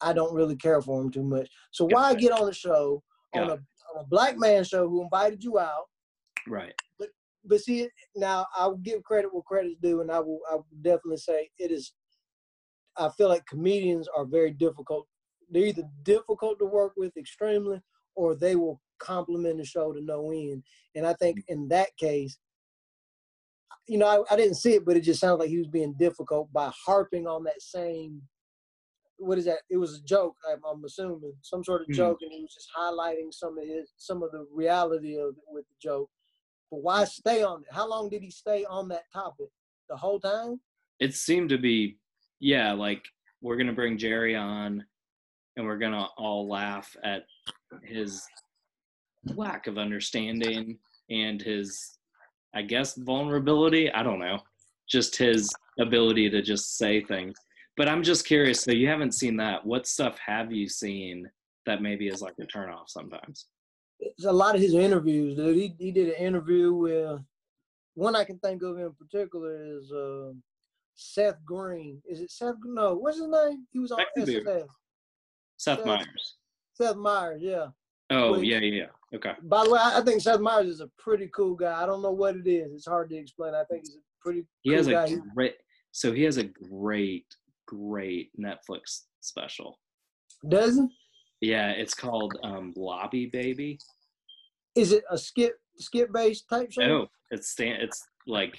I 0.02 0.14
don't 0.14 0.34
really 0.34 0.56
care 0.56 0.82
for 0.82 1.02
him 1.02 1.12
too 1.12 1.24
much. 1.24 1.50
So 1.72 1.86
why 1.86 2.14
get 2.16 2.32
on 2.32 2.50
a 2.50 2.54
show 2.54 3.02
on 3.34 3.50
a, 3.50 3.54
on 3.54 4.02
a 4.02 4.06
black 4.08 4.38
man 4.38 4.64
show 4.64 4.88
who 4.88 5.04
invited 5.04 5.44
you 5.44 5.60
out? 5.60 5.86
Right. 6.48 6.74
but 7.48 7.62
see 7.62 7.88
now 8.16 8.46
I'll 8.56 8.78
give 8.78 9.04
credit 9.04 9.34
where 9.34 9.44
credit's 9.44 9.78
due, 9.82 10.02
and 10.02 10.12
I 10.12 10.20
will 10.20 10.40
I 10.52 10.56
will 10.56 10.68
definitely 10.82 11.18
say 11.18 11.50
it 11.58 11.72
is. 11.72 11.94
I 12.98 13.10
feel 13.18 13.28
like 13.28 13.46
comedians 13.46 14.08
are 14.16 14.26
very 14.26 14.52
difficult. 14.52 15.08
They're 15.50 15.66
either 15.66 15.84
difficult 16.04 16.60
to 16.60 16.66
work 16.66 16.94
with 16.96 17.18
extremely, 17.18 17.82
or 18.16 18.36
they 18.36 18.56
will 18.56 18.82
compliment 19.00 19.58
the 19.58 19.66
show 19.66 19.92
to 19.92 20.02
no 20.02 20.32
end. 20.32 20.64
And 20.96 21.06
I 21.06 21.14
think 21.14 21.44
in 21.48 21.68
that 21.70 21.90
case, 21.98 22.38
you 23.88 23.98
know, 23.98 24.08
I, 24.08 24.34
I 24.34 24.38
didn't 24.38 24.56
see 24.56 24.74
it, 24.74 24.86
but 24.86 24.98
it 24.98 25.02
just 25.02 25.20
sounds 25.20 25.40
like 25.40 25.50
he 25.50 25.58
was 25.60 25.68
being 25.68 25.94
difficult 26.00 26.52
by 26.52 26.72
harping 26.86 27.28
on 27.28 27.44
that 27.44 27.62
same. 27.62 28.22
What 29.18 29.38
is 29.38 29.46
that? 29.46 29.60
It 29.70 29.78
was 29.78 30.00
a 30.00 30.04
joke. 30.04 30.36
I'm, 30.50 30.60
I'm 30.70 30.84
assuming 30.84 31.34
some 31.42 31.64
sort 31.64 31.82
of 31.82 31.88
Mhm. 31.88 31.96
joke, 31.96 32.18
and 32.22 32.32
he 32.32 32.42
was 32.42 32.54
just 32.54 32.70
highlighting 32.78 33.32
some 33.34 33.58
of 33.58 33.66
his 33.66 33.94
some 33.98 34.24
of 34.24 34.32
the 34.32 34.46
reality 34.52 35.18
of 35.18 35.30
it 35.38 35.44
with 35.48 35.66
the 35.68 35.76
joke. 35.82 36.10
But 36.72 36.82
why 36.82 37.06
stay 37.06 37.44
on 37.44 37.62
it? 37.62 37.68
How 37.72 37.88
long 37.88 38.10
did 38.10 38.24
he 38.24 38.32
stay 38.32 38.66
on 38.66 38.88
that 38.90 39.04
topic? 39.14 39.50
The 39.90 39.96
whole 39.96 40.20
time? 40.20 40.60
It 41.00 41.14
seemed 41.14 41.50
to 41.50 41.58
be, 41.58 41.98
yeah, 42.40 42.74
like 42.74 43.04
we're 43.42 43.56
gonna 43.58 43.74
bring 43.74 43.98
Jerry 43.98 44.36
on, 44.36 44.84
and 45.58 45.66
we're 45.66 45.78
gonna 45.78 46.08
all 46.18 46.48
laugh 46.48 46.96
at 47.04 47.24
his 47.84 48.24
lack 49.36 49.68
of 49.68 49.78
understanding 49.78 50.78
and 51.10 51.42
his 51.42 51.98
I 52.54 52.62
guess 52.62 52.96
vulnerability. 52.96 53.92
I 53.92 54.02
don't 54.02 54.20
know, 54.20 54.40
just 54.88 55.16
his 55.18 55.50
ability 55.80 56.30
to 56.30 56.42
just 56.42 56.78
say 56.78 57.04
things. 57.04 57.36
But 57.78 57.90
I'm 57.90 58.04
just 58.04 58.26
curious. 58.26 58.62
So 58.62 58.72
you 58.72 58.88
haven't 58.88 59.14
seen 59.14 59.36
that? 59.38 59.66
What 59.66 59.86
stuff 59.86 60.18
have 60.26 60.54
you 60.54 60.70
seen 60.70 61.30
that 61.66 61.82
maybe 61.82 62.08
is 62.08 62.22
like 62.22 62.36
a 62.40 62.46
turnoff 62.46 62.88
sometimes? 62.88 63.48
It's 64.00 64.26
a 64.26 64.32
lot 64.32 64.56
of 64.56 64.62
his 64.62 64.74
interviews, 64.74 65.36
dude. 65.36 65.56
He 65.56 65.76
he 65.78 65.92
did 65.92 66.10
an 66.10 66.16
interview 66.16 66.74
with 66.74 67.20
one 67.96 68.16
I 68.16 68.24
can 68.24 68.40
think 68.40 68.62
of 68.62 68.78
in 68.78 68.94
particular 68.94 69.78
is 69.78 69.92
uh, 69.92 70.32
Seth 70.96 71.44
Green. 71.46 72.02
Is 72.08 72.22
it 72.22 72.32
Seth? 72.32 72.56
No, 72.64 72.96
what's 72.96 73.18
his 73.18 73.28
name? 73.28 73.66
He 73.72 73.80
was 73.80 73.92
on 73.92 74.02
SNL. 74.18 74.68
Seth, 75.58 75.80
Seth 75.80 75.86
Meyers. 75.86 76.36
Seth 76.74 76.96
Meyers, 76.96 77.42
yeah. 77.42 77.68
Oh 78.10 78.40
yeah, 78.40 78.60
yeah, 78.60 78.84
yeah. 78.84 79.18
Okay. 79.18 79.32
By 79.44 79.64
the 79.64 79.72
way, 79.72 79.80
I 79.82 80.02
think 80.02 80.22
Seth 80.22 80.40
Meyers 80.40 80.68
is 80.68 80.82
a 80.82 80.90
pretty 81.00 81.30
cool 81.34 81.56
guy. 81.56 81.82
I 81.82 81.86
don't 81.86 82.02
know 82.02 82.12
what 82.12 82.36
it 82.36 82.48
is. 82.48 82.74
It's 82.74 82.86
hard 82.86 83.10
to 83.10 83.16
explain. 83.16 83.54
I 83.54 83.64
think 83.64 83.82
he's 83.86 83.96
a 83.96 84.00
pretty. 84.22 84.46
He 84.62 84.72
cool 84.72 84.78
has 84.78 84.88
a 84.88 84.92
guy. 84.92 85.16
great. 85.34 85.56
So 85.92 86.12
he 86.12 86.24
has 86.24 86.38
a 86.38 86.44
great, 86.44 87.26
great 87.68 88.32
Netflix 88.40 89.04
special. 89.22 89.80
Does 90.48 90.76
he? 90.76 91.50
Yeah, 91.50 91.72
it's 91.72 91.94
called 91.94 92.38
um, 92.44 92.74
Lobby 92.76 93.28
Baby. 93.28 93.80
Is 94.76 94.92
it 94.92 95.04
a 95.10 95.18
skip 95.18 95.54
skip 95.78 96.12
based 96.14 96.46
type 96.50 96.72
show? 96.72 96.86
No, 96.86 97.08
it's 97.32 97.50
stand. 97.50 97.82
It's 97.82 98.04
like, 98.28 98.58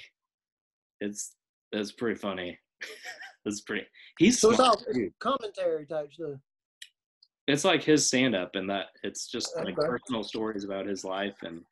it's 1.01 1.35
it's 1.73 1.93
pretty 1.93 2.19
funny. 2.19 2.59
it's 3.45 3.61
pretty. 3.61 3.87
He's 4.19 4.41
so 4.41 4.51
it's 4.51 4.61
all 4.61 4.81
commentary 5.21 5.87
type 5.87 6.13
stuff. 6.13 6.41
It's 7.47 7.65
like 7.65 7.83
his 7.83 8.07
stand 8.07 8.35
up, 8.35 8.57
and 8.57 8.69
that 8.71 8.87
it's 9.03 9.29
just 9.31 9.57
like 9.57 9.79
okay. 9.79 9.89
personal 9.89 10.25
stories 10.25 10.65
about 10.65 10.87
his 10.87 11.05
life 11.05 11.37
and. 11.43 11.63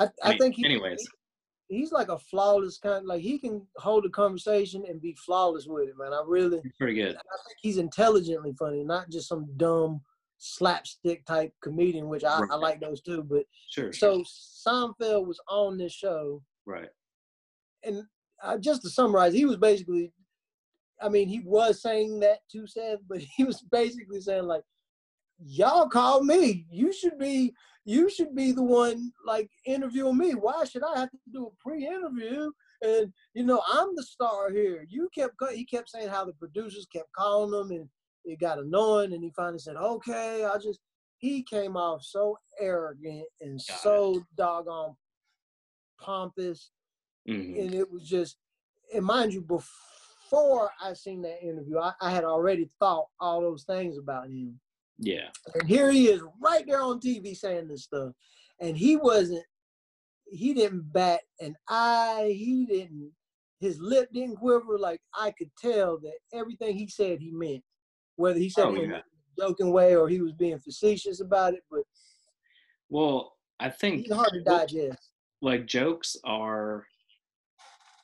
I, 0.00 0.08
I 0.24 0.38
think 0.38 0.56
he, 0.56 0.64
anyways. 0.64 1.06
He, 1.68 1.78
he's 1.78 1.92
like 1.92 2.08
a 2.08 2.18
flawless 2.18 2.78
kind. 2.78 3.06
Like 3.06 3.20
he 3.20 3.38
can 3.38 3.66
hold 3.76 4.04
a 4.04 4.10
conversation 4.10 4.84
and 4.88 5.00
be 5.00 5.16
flawless 5.24 5.66
with 5.66 5.88
it, 5.88 5.94
man. 5.98 6.12
I 6.12 6.22
really. 6.26 6.60
He's 6.62 6.72
pretty 6.78 6.94
good. 6.94 7.14
I 7.14 7.36
think 7.46 7.58
he's 7.60 7.78
intelligently 7.78 8.54
funny, 8.58 8.84
not 8.84 9.10
just 9.10 9.28
some 9.28 9.48
dumb 9.56 10.00
slapstick 10.38 11.24
type 11.24 11.52
comedian, 11.62 12.08
which 12.08 12.24
I, 12.24 12.40
right. 12.40 12.50
I 12.50 12.56
like 12.56 12.80
those 12.80 13.00
too. 13.00 13.22
But 13.22 13.44
sure. 13.70 13.92
So 13.92 14.24
Seinfeld 14.66 15.26
was 15.26 15.40
on 15.48 15.78
this 15.78 15.92
show, 15.92 16.42
right? 16.66 16.88
And 17.84 18.02
uh, 18.42 18.58
just 18.58 18.82
to 18.82 18.90
summarize, 18.90 19.32
he 19.34 19.44
was 19.44 19.56
basically, 19.56 20.12
I 21.02 21.08
mean, 21.08 21.28
he 21.28 21.40
was 21.40 21.82
saying 21.82 22.20
that 22.20 22.38
to 22.52 22.66
Seth, 22.66 23.00
but 23.08 23.18
he 23.36 23.44
was 23.44 23.60
basically 23.70 24.20
saying 24.20 24.44
like, 24.44 24.62
y'all 25.44 25.88
call 25.88 26.22
me. 26.22 26.66
You 26.70 26.92
should 26.92 27.18
be 27.18 27.54
you 27.84 28.08
should 28.08 28.34
be 28.34 28.52
the 28.52 28.62
one 28.62 29.12
like 29.26 29.50
interviewing 29.66 30.18
me. 30.18 30.32
Why 30.32 30.64
should 30.64 30.84
I 30.84 31.00
have 31.00 31.10
to 31.10 31.18
do 31.32 31.46
a 31.46 31.68
pre-interview? 31.68 32.50
And 32.82 33.12
you 33.34 33.44
know, 33.44 33.62
I'm 33.72 33.94
the 33.96 34.02
star 34.02 34.50
here. 34.50 34.86
You 34.88 35.08
kept 35.14 35.34
he 35.52 35.64
kept 35.64 35.90
saying 35.90 36.08
how 36.08 36.24
the 36.24 36.32
producers 36.34 36.86
kept 36.92 37.12
calling 37.12 37.52
him 37.60 37.70
and 37.76 37.88
it 38.24 38.38
got 38.38 38.58
annoying 38.58 39.12
and 39.12 39.22
he 39.22 39.32
finally 39.34 39.58
said, 39.58 39.76
Okay, 39.76 40.44
I 40.44 40.58
just 40.58 40.80
he 41.18 41.42
came 41.42 41.76
off 41.76 42.02
so 42.02 42.36
arrogant 42.60 43.24
and 43.40 43.58
got 43.68 43.78
so 43.78 44.16
it. 44.18 44.22
doggone 44.36 44.94
pompous. 46.00 46.70
Mm-hmm. 47.28 47.60
And 47.60 47.74
it 47.74 47.90
was 47.90 48.02
just 48.02 48.36
and 48.94 49.04
mind 49.04 49.32
you, 49.32 49.42
before 50.32 50.70
I 50.82 50.94
seen 50.94 51.20
that 51.22 51.42
interview, 51.42 51.78
I, 51.78 51.92
I 52.00 52.10
had 52.10 52.24
already 52.24 52.70
thought 52.78 53.06
all 53.20 53.40
those 53.42 53.64
things 53.64 53.98
about 53.98 54.28
him. 54.28 54.58
Yeah. 54.98 55.28
And 55.54 55.68
here 55.68 55.90
he 55.90 56.06
is 56.06 56.22
right 56.40 56.64
there 56.66 56.80
on 56.80 57.00
TV 57.00 57.36
saying 57.36 57.68
this 57.68 57.84
stuff. 57.84 58.12
And 58.58 58.76
he 58.76 58.96
wasn't, 58.96 59.44
he 60.30 60.54
didn't 60.54 60.90
bat 60.92 61.20
an 61.40 61.54
eye. 61.68 62.34
He 62.34 62.64
didn't, 62.64 63.12
his 63.60 63.78
lip 63.78 64.08
didn't 64.12 64.36
quiver. 64.36 64.78
Like 64.78 65.00
I 65.14 65.32
could 65.32 65.50
tell 65.60 65.98
that 65.98 66.18
everything 66.32 66.76
he 66.76 66.88
said 66.88 67.20
he 67.20 67.30
meant, 67.30 67.62
whether 68.16 68.38
he 68.38 68.48
said 68.48 68.66
oh, 68.66 68.74
it 68.74 68.84
in 68.84 68.92
a 68.92 69.02
joking 69.38 69.70
way 69.70 69.96
or 69.96 70.08
he 70.08 70.22
was 70.22 70.32
being 70.32 70.58
facetious 70.58 71.20
about 71.20 71.52
it. 71.52 71.62
But 71.70 71.82
well, 72.88 73.34
I 73.60 73.68
think 73.68 74.02
he's 74.02 74.12
hard 74.12 74.30
to 74.32 74.42
digest. 74.42 75.10
Like 75.42 75.66
jokes 75.66 76.16
are, 76.24 76.86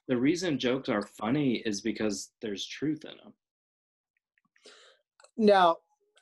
the 0.09 0.17
reason 0.17 0.59
jokes 0.59 0.89
are 0.89 1.03
funny 1.03 1.63
is 1.67 1.81
because 1.83 2.31
there's 2.41 2.67
truth 2.67 3.05
in 3.05 3.17
them. 3.23 3.35
Now, 5.37 5.77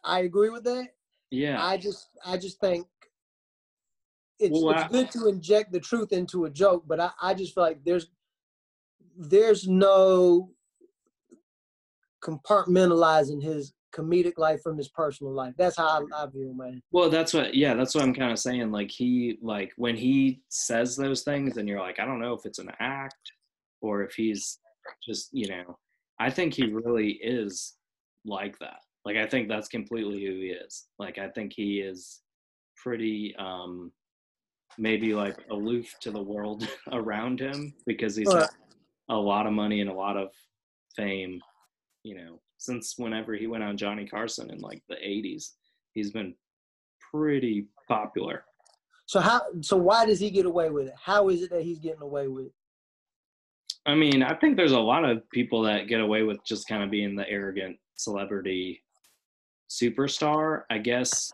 I 0.05 0.21
agree 0.21 0.51
with 0.51 0.65
that. 0.65 0.89
Yeah. 1.31 1.65
I 1.65 1.77
just 1.77 2.09
I 2.25 2.37
just 2.37 2.61
think 2.61 2.87
it's 4.39 4.53
well, 4.53 4.71
it's 4.75 4.83
I, 4.83 4.89
good 4.89 5.11
to 5.13 5.29
inject 5.29 5.73
the 5.73 5.81
truth 5.81 6.13
into 6.13 6.45
a 6.45 6.51
joke, 6.51 6.85
but 6.87 7.01
I, 7.01 7.11
I 7.23 7.35
just 7.35 7.55
feel 7.55 7.65
like 7.65 7.85
there's 7.85 8.09
there's 9.17 9.67
no 9.67 10.51
compartmentalizing 12.23 13.43
his 13.43 13.73
comedic 13.95 14.37
life 14.37 14.61
from 14.63 14.77
his 14.77 14.89
personal 14.89 15.33
life. 15.33 15.55
That's 15.57 15.77
how 15.77 16.07
I, 16.13 16.25
I 16.25 16.27
view 16.27 16.53
man. 16.55 16.83
Well, 16.91 17.09
that's 17.09 17.33
what 17.33 17.55
yeah, 17.55 17.75
that's 17.75 17.95
what 17.95 18.05
I'm 18.05 18.15
kind 18.15 18.33
of 18.33 18.39
saying. 18.39 18.71
Like 18.71 18.91
he 18.91 19.39
like 19.41 19.73
when 19.77 19.97
he 19.97 20.43
says 20.49 20.97
those 20.97 21.23
things 21.23 21.57
and 21.57 21.69
you're 21.69 21.81
like, 21.81 21.99
I 21.99 22.05
don't 22.05 22.21
know 22.21 22.35
if 22.35 22.45
it's 22.45 22.59
an 22.59 22.71
act 22.79 23.33
or 23.81 24.03
if 24.03 24.15
he's 24.15 24.59
just, 25.07 25.29
you 25.33 25.49
know, 25.49 25.79
I 26.19 26.31
think 26.31 26.55
he 26.55 26.67
really 26.67 27.19
is 27.23 27.75
like 28.25 28.59
that. 28.59 28.79
Like 29.05 29.17
I 29.17 29.27
think 29.27 29.49
that's 29.49 29.69
completely 29.69 30.25
who 30.25 30.33
he 30.33 30.49
is. 30.49 30.87
Like 30.99 31.19
I 31.19 31.29
think 31.29 31.53
he 31.55 31.81
is 31.81 32.23
pretty 32.83 33.35
um 33.39 33.93
maybe 34.79 35.15
like 35.15 35.37
aloof 35.51 35.95
to 36.01 36.11
the 36.11 36.23
world 36.23 36.69
around 36.93 37.41
him 37.41 37.73
because 37.87 38.17
he's 38.17 38.33
had 38.33 38.49
a 39.09 39.17
lot 39.17 39.47
of 39.47 39.53
money 39.53 39.81
and 39.81 39.91
a 39.91 39.95
lot 39.95 40.17
of 40.17 40.29
fame, 40.95 41.41
you 42.03 42.17
know, 42.17 42.41
since 42.59 42.95
whenever 42.97 43.35
he 43.35 43.47
went 43.47 43.63
on 43.63 43.77
Johnny 43.77 44.07
Carson 44.07 44.51
in 44.51 44.59
like 44.61 44.83
the 44.89 44.97
80s. 44.97 45.51
He's 45.93 46.11
been 46.11 46.35
pretty 47.13 47.69
popular. 47.89 48.45
So 49.07 49.21
how 49.21 49.41
so 49.61 49.77
why 49.77 50.05
does 50.05 50.19
he 50.19 50.31
get 50.31 50.47
away 50.47 50.71
with 50.71 50.89
it? 50.89 50.95
How 51.01 51.29
is 51.29 51.43
it 51.43 51.51
that 51.51 51.63
he's 51.63 51.79
getting 51.79 52.03
away 52.03 52.27
with 52.27 52.47
it? 52.47 52.53
I 53.87 53.95
mean, 53.95 54.23
I 54.23 54.35
think 54.35 54.57
there's 54.57 54.73
a 54.73 54.79
lot 54.79 55.05
of 55.05 55.29
people 55.31 55.63
that 55.63 55.87
get 55.87 56.01
away 56.01 56.25
with 56.25 56.45
just 56.45 56.69
kind 56.69 56.83
of 56.83 56.91
being 56.91 57.15
the 57.15 57.29
arrogant 57.29 57.79
celebrity 57.95 58.83
superstar, 59.71 60.63
I 60.71 60.79
guess 60.79 61.31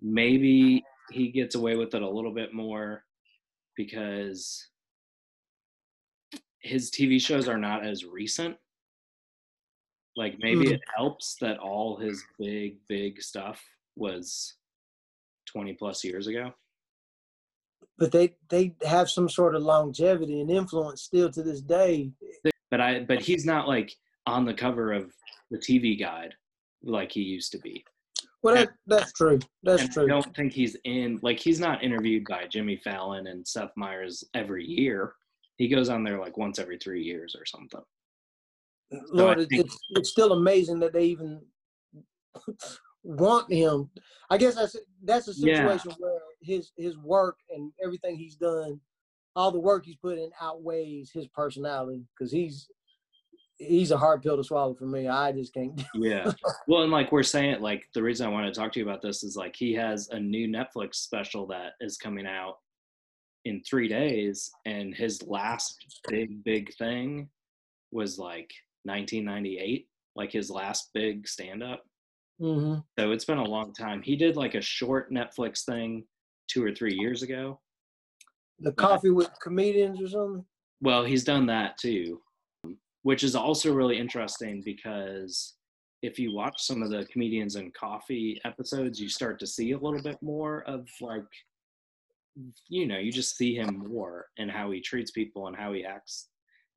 maybe 0.00 0.84
he 1.10 1.28
gets 1.28 1.54
away 1.54 1.76
with 1.76 1.94
it 1.94 2.02
a 2.02 2.08
little 2.08 2.32
bit 2.32 2.52
more 2.52 3.02
because 3.76 4.68
his 6.60 6.90
TV 6.90 7.20
shows 7.20 7.48
are 7.48 7.58
not 7.58 7.86
as 7.86 8.04
recent. 8.04 8.56
Like 10.16 10.36
maybe 10.40 10.66
mm. 10.66 10.72
it 10.72 10.80
helps 10.96 11.36
that 11.40 11.58
all 11.58 11.96
his 11.96 12.24
big, 12.38 12.76
big 12.88 13.22
stuff 13.22 13.62
was 13.96 14.54
20 15.46 15.74
plus 15.74 16.02
years 16.04 16.26
ago. 16.26 16.52
But 17.98 18.12
they 18.12 18.34
they 18.48 18.74
have 18.84 19.08
some 19.08 19.28
sort 19.28 19.54
of 19.54 19.62
longevity 19.62 20.40
and 20.40 20.50
influence 20.50 21.02
still 21.02 21.30
to 21.30 21.42
this 21.42 21.60
day. 21.60 22.10
But 22.70 22.80
I 22.80 23.00
but 23.00 23.22
he's 23.22 23.46
not 23.46 23.68
like 23.68 23.94
on 24.26 24.44
the 24.44 24.54
cover 24.54 24.92
of 24.92 25.12
the 25.50 25.58
TV 25.58 25.98
guide 25.98 26.34
like 26.82 27.12
he 27.12 27.22
used 27.22 27.52
to 27.52 27.58
be. 27.58 27.84
Well, 28.42 28.54
that, 28.54 28.68
that's 28.86 29.12
true. 29.12 29.40
That's 29.62 29.88
true. 29.88 30.04
I 30.04 30.08
don't 30.08 30.36
think 30.36 30.52
he's 30.52 30.76
in 30.84 31.18
like 31.22 31.40
he's 31.40 31.58
not 31.58 31.82
interviewed 31.82 32.24
by 32.28 32.46
Jimmy 32.46 32.76
Fallon 32.76 33.26
and 33.26 33.46
Seth 33.46 33.72
Meyers 33.76 34.22
every 34.34 34.64
year. 34.64 35.14
He 35.56 35.68
goes 35.68 35.88
on 35.88 36.04
there 36.04 36.20
like 36.20 36.36
once 36.36 36.58
every 36.58 36.78
three 36.78 37.02
years 37.02 37.34
or 37.36 37.44
something. 37.44 37.80
Lord, 39.10 39.40
so 39.40 39.46
think, 39.46 39.64
it's 39.64 39.78
it's 39.90 40.10
still 40.10 40.32
amazing 40.32 40.78
that 40.80 40.92
they 40.92 41.06
even 41.06 41.40
want 43.02 43.52
him. 43.52 43.90
I 44.30 44.38
guess 44.38 44.54
that's 44.54 44.76
that's 45.02 45.28
a 45.28 45.34
situation 45.34 45.90
yeah. 45.90 45.96
where 45.98 46.20
his 46.46 46.72
his 46.76 46.96
work 46.98 47.38
and 47.50 47.72
everything 47.82 48.16
he's 48.16 48.36
done, 48.36 48.80
all 49.34 49.50
the 49.50 49.60
work 49.60 49.84
he's 49.84 49.96
put 49.96 50.18
in 50.18 50.30
outweighs 50.40 51.10
his 51.10 51.26
personality 51.28 52.04
because 52.16 52.32
he's 52.32 52.68
he's 53.58 53.90
a 53.90 53.96
hard 53.96 54.22
pill 54.22 54.36
to 54.36 54.44
swallow 54.44 54.74
for 54.74 54.86
me. 54.86 55.08
I 55.08 55.32
just 55.32 55.54
can't. 55.54 55.82
yeah. 55.94 56.32
Well, 56.68 56.82
and 56.82 56.92
like 56.92 57.12
we're 57.12 57.22
saying, 57.22 57.60
like 57.60 57.88
the 57.94 58.02
reason 58.02 58.26
I 58.26 58.30
want 58.30 58.52
to 58.52 58.58
talk 58.58 58.72
to 58.72 58.80
you 58.80 58.86
about 58.88 59.02
this 59.02 59.22
is 59.22 59.36
like 59.36 59.54
he 59.56 59.72
has 59.74 60.08
a 60.08 60.18
new 60.18 60.48
Netflix 60.48 60.96
special 60.96 61.46
that 61.48 61.72
is 61.80 61.96
coming 61.96 62.26
out 62.26 62.56
in 63.44 63.62
three 63.62 63.88
days, 63.88 64.50
and 64.64 64.94
his 64.94 65.22
last 65.22 65.76
big 66.08 66.42
big 66.44 66.74
thing 66.74 67.28
was 67.92 68.18
like 68.18 68.50
1998, 68.84 69.86
like 70.16 70.32
his 70.32 70.50
last 70.50 70.90
big 70.92 71.28
stand 71.28 71.62
up. 71.62 71.84
Mm-hmm. 72.40 72.80
So 72.98 73.12
it's 73.12 73.24
been 73.24 73.38
a 73.38 73.44
long 73.44 73.72
time. 73.72 74.02
He 74.02 74.16
did 74.16 74.36
like 74.36 74.54
a 74.54 74.60
short 74.60 75.12
Netflix 75.12 75.64
thing 75.64 76.04
two 76.48 76.64
or 76.64 76.72
three 76.72 76.94
years 76.94 77.22
ago. 77.22 77.60
The 78.60 78.72
coffee 78.72 79.10
with 79.10 79.30
comedians 79.40 80.00
or 80.00 80.08
something. 80.08 80.44
Well, 80.80 81.04
he's 81.04 81.24
done 81.24 81.46
that 81.46 81.78
too 81.78 82.20
which 83.06 83.22
is 83.22 83.36
also 83.36 83.72
really 83.72 83.96
interesting 83.96 84.60
because 84.64 85.54
if 86.02 86.18
you 86.18 86.34
watch 86.34 86.60
some 86.60 86.82
of 86.82 86.90
the 86.90 87.04
comedians 87.04 87.54
and 87.54 87.72
coffee 87.72 88.40
episodes 88.44 89.00
you 89.00 89.08
start 89.08 89.38
to 89.38 89.46
see 89.46 89.70
a 89.70 89.78
little 89.78 90.02
bit 90.02 90.20
more 90.20 90.64
of 90.64 90.88
like 91.00 91.22
you 92.68 92.84
know, 92.84 92.98
you 92.98 93.12
just 93.12 93.36
see 93.36 93.54
him 93.54 93.84
more 93.88 94.26
and 94.38 94.50
how 94.50 94.72
he 94.72 94.80
treats 94.80 95.12
people 95.12 95.46
and 95.46 95.56
how 95.56 95.72
he 95.72 95.84
acts. 95.84 96.28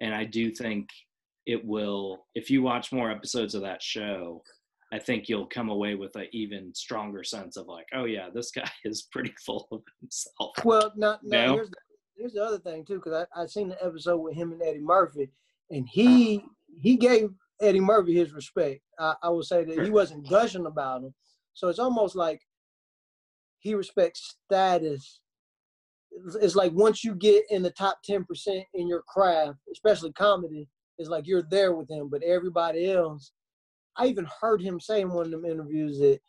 And 0.02 0.14
I 0.14 0.24
do 0.24 0.52
think 0.52 0.88
it 1.48 1.66
will, 1.66 2.26
if 2.36 2.50
you 2.52 2.62
watch 2.62 2.92
more 2.92 3.10
episodes 3.12 3.56
of 3.56 3.64
that 3.64 3.82
show, 3.82 4.44
I 4.92 4.98
think 5.00 5.30
you'll 5.30 5.46
come 5.46 5.70
away 5.70 5.96
with 5.96 6.16
an 6.16 6.28
even 6.32 6.74
stronger 6.74 7.24
sense 7.24 7.58
of 7.58 7.68
like, 7.68 7.86
oh 7.94 8.06
yeah, 8.06 8.30
this 8.34 8.52
guy 8.52 8.70
is 8.86 9.08
pretty 9.12 9.34
full 9.46 9.68
of 9.72 9.82
himself. 10.02 10.54
Well, 10.66 10.92
now, 10.96 11.20
now 11.24 11.46
No. 11.48 11.54
here's, 11.56 11.70
the, 11.70 11.78
here's 12.18 12.34
the 12.34 12.44
other 12.44 12.60
thing 12.60 12.86
too, 12.86 12.96
because 12.96 13.28
I 13.36 13.42
I 13.42 13.46
seen 13.46 13.70
the 13.70 13.84
episode 13.86 14.18
with 14.18 14.36
him 14.36 14.52
and 14.52 14.62
Eddie 14.64 14.80
Murphy, 14.80 15.30
and 15.70 15.88
he 15.88 16.44
he 16.82 16.96
gave 16.98 17.30
Eddie 17.62 17.80
Murphy 17.82 18.16
his 18.16 18.34
respect. 18.34 18.82
I, 19.00 19.16
I 19.24 19.30
would 19.30 19.46
say 19.46 19.64
that 19.64 19.84
he 19.84 19.92
wasn't 19.92 20.30
gushing 20.30 20.66
about 20.66 21.04
him, 21.04 21.14
so 21.54 21.68
it's 21.68 21.80
almost 21.80 22.16
like 22.16 22.42
he 23.60 23.76
respects 23.76 24.38
status. 24.46 25.20
It's, 26.12 26.36
it's 26.36 26.56
like 26.56 26.72
once 26.74 27.04
you 27.04 27.14
get 27.14 27.44
in 27.52 27.62
the 27.62 27.72
top 27.72 28.00
ten 28.04 28.24
percent 28.24 28.64
in 28.74 28.88
your 28.88 29.04
craft, 29.08 29.60
especially 29.72 30.12
comedy, 30.14 30.68
it's 30.98 31.10
like 31.10 31.28
you're 31.28 31.44
there 31.52 31.74
with 31.74 31.90
him. 31.92 32.10
But 32.10 32.24
everybody 32.24 32.92
else, 32.92 33.32
I 33.98 34.08
even 34.08 34.28
heard 34.42 34.62
him 34.62 34.80
say 34.80 35.02
in 35.02 35.10
one 35.12 35.26
of 35.26 35.32
them 35.32 35.46
interviews 35.46 36.00
that, 36.00 36.20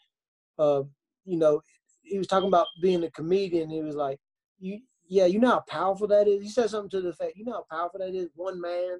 uh, 0.58 0.82
you 1.24 1.36
know, 1.36 1.60
he 2.02 2.18
was 2.18 2.26
talking 2.26 2.48
about 2.48 2.66
being 2.82 3.04
a 3.04 3.10
comedian. 3.10 3.70
He 3.70 3.82
was 3.82 3.94
like, 3.94 4.18
"You, 4.58 4.80
yeah, 5.08 5.26
you 5.26 5.38
know 5.38 5.50
how 5.50 5.64
powerful 5.68 6.06
that 6.08 6.26
is." 6.28 6.42
He 6.42 6.48
said 6.48 6.70
something 6.70 6.90
to 6.90 7.00
the 7.00 7.10
effect, 7.10 7.36
"You 7.36 7.44
know 7.44 7.52
how 7.52 7.66
powerful 7.70 8.00
that 8.00 8.14
is, 8.14 8.30
one 8.34 8.60
man 8.60 8.98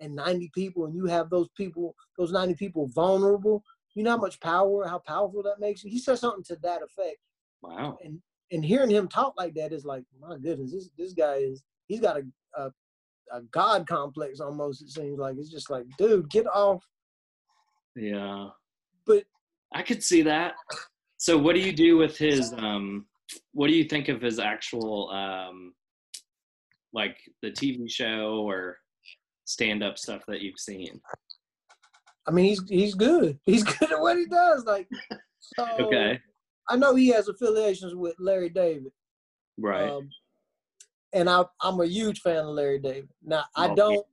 and 0.00 0.14
ninety 0.14 0.50
people, 0.54 0.84
and 0.86 0.94
you 0.94 1.06
have 1.06 1.30
those 1.30 1.48
people, 1.56 1.94
those 2.16 2.32
ninety 2.32 2.54
people 2.54 2.88
vulnerable. 2.88 3.62
You 3.94 4.04
know 4.04 4.10
how 4.12 4.16
much 4.16 4.40
power, 4.40 4.86
how 4.86 4.98
powerful 4.98 5.42
that 5.44 5.60
makes 5.60 5.84
you." 5.84 5.90
He 5.90 5.98
said 5.98 6.18
something 6.18 6.44
to 6.44 6.56
that 6.62 6.82
effect, 6.82 7.18
Wow. 7.62 7.98
and 8.04 8.20
and 8.50 8.64
hearing 8.64 8.90
him 8.90 9.08
talk 9.08 9.34
like 9.36 9.54
that 9.54 9.72
is 9.72 9.84
like, 9.84 10.04
my 10.18 10.36
goodness, 10.38 10.72
this 10.72 10.88
this 10.96 11.12
guy 11.12 11.34
is 11.34 11.62
he's 11.86 12.00
got 12.00 12.16
a 12.16 12.22
a, 12.56 12.70
a 13.32 13.42
god 13.50 13.86
complex 13.86 14.40
almost. 14.40 14.82
It 14.82 14.88
seems 14.90 15.18
like 15.18 15.36
it's 15.38 15.50
just 15.50 15.70
like, 15.70 15.84
dude, 15.98 16.30
get 16.30 16.46
off. 16.46 16.82
Yeah. 17.98 18.48
But 19.06 19.24
I 19.74 19.82
could 19.82 20.02
see 20.02 20.22
that. 20.22 20.54
So 21.16 21.36
what 21.36 21.54
do 21.54 21.60
you 21.60 21.72
do 21.72 21.96
with 21.96 22.16
his 22.16 22.52
um 22.52 23.06
what 23.52 23.68
do 23.68 23.74
you 23.74 23.84
think 23.84 24.08
of 24.08 24.22
his 24.22 24.38
actual 24.38 25.10
um 25.10 25.74
like 26.92 27.18
the 27.42 27.50
TV 27.50 27.90
show 27.90 28.42
or 28.48 28.78
stand 29.44 29.82
up 29.82 29.98
stuff 29.98 30.22
that 30.28 30.40
you've 30.40 30.58
seen? 30.58 31.00
I 32.26 32.30
mean, 32.30 32.44
he's 32.44 32.62
he's 32.68 32.94
good. 32.94 33.38
He's 33.44 33.64
good 33.78 33.92
at 33.92 34.00
what 34.00 34.18
he 34.18 34.26
does. 34.26 34.64
Like, 34.64 34.88
so 35.40 35.66
Okay. 35.80 36.20
I 36.68 36.76
know 36.76 36.94
he 36.94 37.08
has 37.08 37.28
affiliations 37.28 37.94
with 37.94 38.14
Larry 38.18 38.50
David. 38.50 38.92
Right. 39.58 39.88
Um, 39.88 40.08
and 41.14 41.28
I, 41.30 41.44
I'm 41.62 41.80
a 41.80 41.86
huge 41.86 42.20
fan 42.20 42.44
of 42.44 42.54
Larry 42.54 42.78
David. 42.78 43.08
Now 43.22 43.44
I 43.56 43.74
don't, 43.74 44.04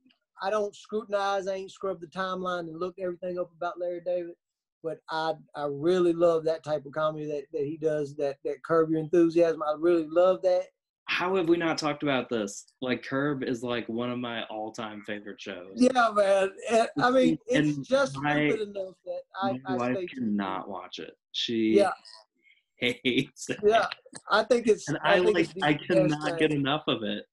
I 0.42 0.50
don't 0.50 0.74
scrutinize. 0.74 1.46
I 1.48 1.54
ain't 1.54 1.70
scrub 1.70 2.00
the 2.00 2.06
timeline 2.06 2.60
and 2.68 2.78
look 2.78 2.96
everything 3.00 3.38
up 3.38 3.50
about 3.56 3.78
Larry 3.80 4.00
David. 4.04 4.34
But 4.82 4.98
I, 5.10 5.32
I 5.54 5.66
really 5.70 6.12
love 6.12 6.44
that 6.44 6.62
type 6.62 6.86
of 6.86 6.92
comedy 6.92 7.26
that, 7.26 7.44
that 7.52 7.62
he 7.64 7.76
does. 7.76 8.14
That 8.16 8.36
that 8.44 8.62
curb 8.64 8.90
your 8.90 9.00
enthusiasm. 9.00 9.62
I 9.62 9.74
really 9.78 10.06
love 10.08 10.42
that. 10.42 10.64
How 11.08 11.36
have 11.36 11.48
we 11.48 11.56
not 11.56 11.78
talked 11.78 12.02
about 12.02 12.28
this? 12.28 12.66
Like 12.82 13.02
Curb 13.04 13.44
is 13.44 13.62
like 13.62 13.88
one 13.88 14.10
of 14.10 14.18
my 14.18 14.42
all-time 14.44 15.02
favorite 15.06 15.40
shows. 15.40 15.70
Yeah, 15.76 16.10
man. 16.12 16.50
And, 16.70 16.88
I 17.00 17.10
mean, 17.10 17.38
it's 17.46 17.76
And 17.76 17.86
just 17.86 18.16
my- 18.18 18.48
stupid 18.48 18.68
enough 18.76 18.94
that 19.04 19.20
I, 19.40 19.52
My 19.52 19.58
I 19.68 19.76
wife 19.92 20.08
cannot 20.12 20.68
watch 20.68 20.98
it. 20.98 21.16
She 21.30 21.76
Yeah, 21.76 21.90
hates 22.80 23.48
it. 23.50 23.58
yeah. 23.64 23.86
I 24.30 24.42
think 24.44 24.66
it's. 24.66 24.88
And 24.88 24.98
I 25.02 25.20
think 25.20 25.34
like 25.34 25.48
I 25.62 25.74
cannot 25.74 26.38
get 26.38 26.52
enough 26.52 26.82
of 26.88 27.02
it. 27.04 27.24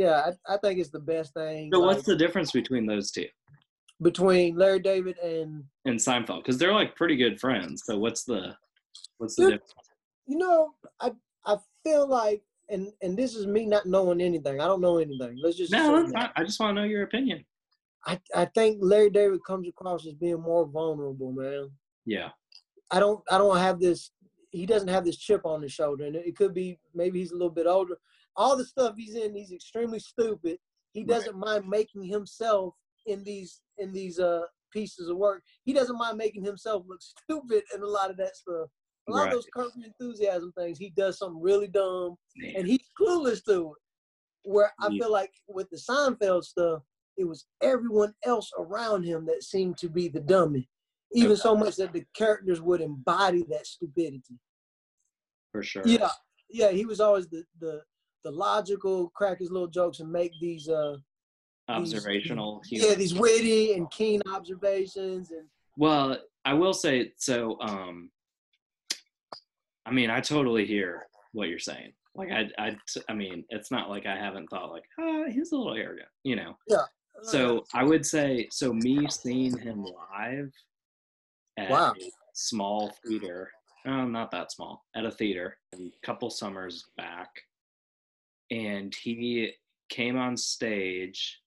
Yeah, 0.00 0.30
I, 0.48 0.54
I 0.54 0.56
think 0.56 0.80
it's 0.80 0.88
the 0.88 0.98
best 0.98 1.34
thing. 1.34 1.70
So 1.70 1.80
like, 1.80 1.94
what's 1.94 2.06
the 2.06 2.16
difference 2.16 2.52
between 2.52 2.86
those 2.86 3.10
two 3.10 3.26
between 4.00 4.56
Larry 4.56 4.78
David 4.78 5.18
and 5.18 5.62
and 5.84 5.98
Seinfeld? 5.98 6.38
Because 6.38 6.56
they're 6.56 6.72
like 6.72 6.96
pretty 6.96 7.16
good 7.16 7.38
friends. 7.38 7.82
So 7.84 7.98
what's 7.98 8.24
the 8.24 8.56
what's 9.18 9.36
the 9.36 9.42
difference? 9.42 9.74
you 10.26 10.38
know, 10.38 10.70
I 11.00 11.12
I 11.44 11.58
feel 11.84 12.08
like, 12.08 12.40
and 12.70 12.88
and 13.02 13.14
this 13.14 13.34
is 13.34 13.46
me 13.46 13.66
not 13.66 13.84
knowing 13.84 14.22
anything. 14.22 14.58
I 14.58 14.64
don't 14.64 14.80
know 14.80 14.96
anything. 14.96 15.38
Let's 15.42 15.58
just 15.58 15.70
No, 15.70 16.00
that's 16.00 16.12
not. 16.12 16.32
I 16.34 16.44
just 16.44 16.58
want 16.58 16.76
to 16.76 16.80
know 16.80 16.88
your 16.88 17.02
opinion. 17.02 17.44
I 18.06 18.18
I 18.34 18.46
think 18.46 18.78
Larry 18.80 19.10
David 19.10 19.40
comes 19.46 19.68
across 19.68 20.06
as 20.06 20.14
being 20.14 20.40
more 20.40 20.66
vulnerable, 20.66 21.32
man. 21.32 21.68
Yeah. 22.06 22.30
I 22.90 23.00
don't 23.00 23.20
I 23.30 23.36
don't 23.36 23.58
have 23.58 23.78
this. 23.78 24.12
He 24.50 24.64
doesn't 24.64 24.88
have 24.88 25.04
this 25.04 25.18
chip 25.18 25.42
on 25.44 25.60
his 25.60 25.72
shoulder, 25.72 26.06
and 26.06 26.16
it, 26.16 26.26
it 26.28 26.36
could 26.36 26.54
be 26.54 26.78
maybe 26.94 27.18
he's 27.18 27.32
a 27.32 27.36
little 27.36 27.50
bit 27.50 27.66
older. 27.66 27.98
All 28.36 28.56
the 28.56 28.64
stuff 28.64 28.94
he's 28.96 29.14
in, 29.16 29.34
he's 29.34 29.52
extremely 29.52 29.98
stupid. 29.98 30.58
He 30.92 31.04
doesn't 31.04 31.36
mind 31.38 31.68
making 31.68 32.04
himself 32.04 32.74
in 33.06 33.22
these 33.24 33.60
in 33.78 33.92
these 33.92 34.18
uh 34.18 34.42
pieces 34.72 35.08
of 35.08 35.16
work. 35.16 35.42
He 35.64 35.72
doesn't 35.72 35.98
mind 35.98 36.16
making 36.16 36.44
himself 36.44 36.84
look 36.86 37.00
stupid 37.02 37.64
in 37.74 37.82
a 37.82 37.86
lot 37.86 38.10
of 38.10 38.16
that 38.18 38.36
stuff. 38.36 38.68
A 39.08 39.12
lot 39.12 39.24
Right. 39.24 39.26
of 39.28 39.32
those 39.32 39.46
curb 39.54 39.72
enthusiasm 39.84 40.52
things, 40.56 40.78
he 40.78 40.90
does 40.90 41.18
something 41.18 41.42
really 41.42 41.66
dumb, 41.66 42.16
Man. 42.36 42.54
and 42.58 42.66
he's 42.68 42.88
clueless 43.00 43.44
to 43.46 43.72
it. 43.72 44.48
Where 44.50 44.72
I 44.80 44.90
Yeah. 44.90 45.00
feel 45.00 45.12
like 45.12 45.32
with 45.48 45.68
the 45.70 45.76
Seinfeld 45.76 46.44
stuff, 46.44 46.82
it 47.16 47.24
was 47.24 47.46
everyone 47.60 48.14
else 48.24 48.50
around 48.58 49.04
him 49.04 49.26
that 49.26 49.42
seemed 49.42 49.76
to 49.78 49.88
be 49.88 50.08
the 50.08 50.20
dummy. 50.20 50.68
Even 51.12 51.36
so 51.36 51.56
much 51.56 51.76
that 51.76 51.92
the 51.92 52.04
characters 52.14 52.60
would 52.62 52.80
embody 52.80 53.44
that 53.50 53.66
stupidity. 53.66 54.38
for 55.50 55.62
sure. 55.62 55.82
Yeah, 55.86 56.10
yeah, 56.48 56.70
he 56.70 56.86
was 56.86 57.00
always 57.00 57.28
the 57.28 57.44
the 57.58 57.82
the 58.24 58.30
logical, 58.30 59.10
crack 59.10 59.38
his 59.38 59.50
little 59.50 59.68
jokes 59.68 60.00
and 60.00 60.10
make 60.10 60.32
these 60.40 60.68
uh 60.68 60.96
these- 61.68 61.94
Observational. 61.94 62.60
yeah 62.68 62.80
humor. 62.80 62.94
these 62.96 63.14
witty 63.14 63.74
and 63.74 63.90
keen 63.90 64.20
observations 64.32 65.30
and 65.30 65.46
Well, 65.76 66.18
I 66.44 66.54
will 66.54 66.72
say 66.74 67.12
so. 67.16 67.58
Um, 67.60 68.10
I 69.86 69.92
mean, 69.92 70.10
I 70.10 70.20
totally 70.20 70.66
hear 70.66 71.06
what 71.32 71.48
you're 71.48 71.58
saying. 71.58 71.92
Like, 72.16 72.30
I, 72.32 72.48
I, 72.58 72.76
I 73.08 73.14
mean, 73.14 73.44
it's 73.50 73.70
not 73.70 73.88
like 73.88 74.04
I 74.06 74.16
haven't 74.16 74.48
thought 74.48 74.72
like, 74.72 74.82
ah, 74.98 75.24
he's 75.30 75.52
a 75.52 75.56
little 75.56 75.74
arrogant, 75.76 76.08
you 76.24 76.34
know. 76.36 76.56
uh, 76.76 76.82
So 77.22 77.64
I 77.72 77.84
would 77.84 78.04
say, 78.04 78.48
so 78.50 78.72
me 78.72 79.06
seeing 79.08 79.56
him 79.56 79.84
live 79.84 80.50
at 81.56 81.70
Wow. 81.70 81.92
a 81.92 82.10
small 82.34 82.92
theater, 83.06 83.50
no, 83.86 84.06
not 84.06 84.30
that 84.32 84.50
small, 84.50 84.84
at 84.96 85.04
a 85.06 85.10
theater 85.10 85.56
a 85.74 85.90
couple 86.02 86.30
summers 86.30 86.84
back, 86.96 87.30
and 88.50 88.94
he 88.94 89.52
came 89.88 90.16
on 90.16 90.36
stage, 90.36 91.40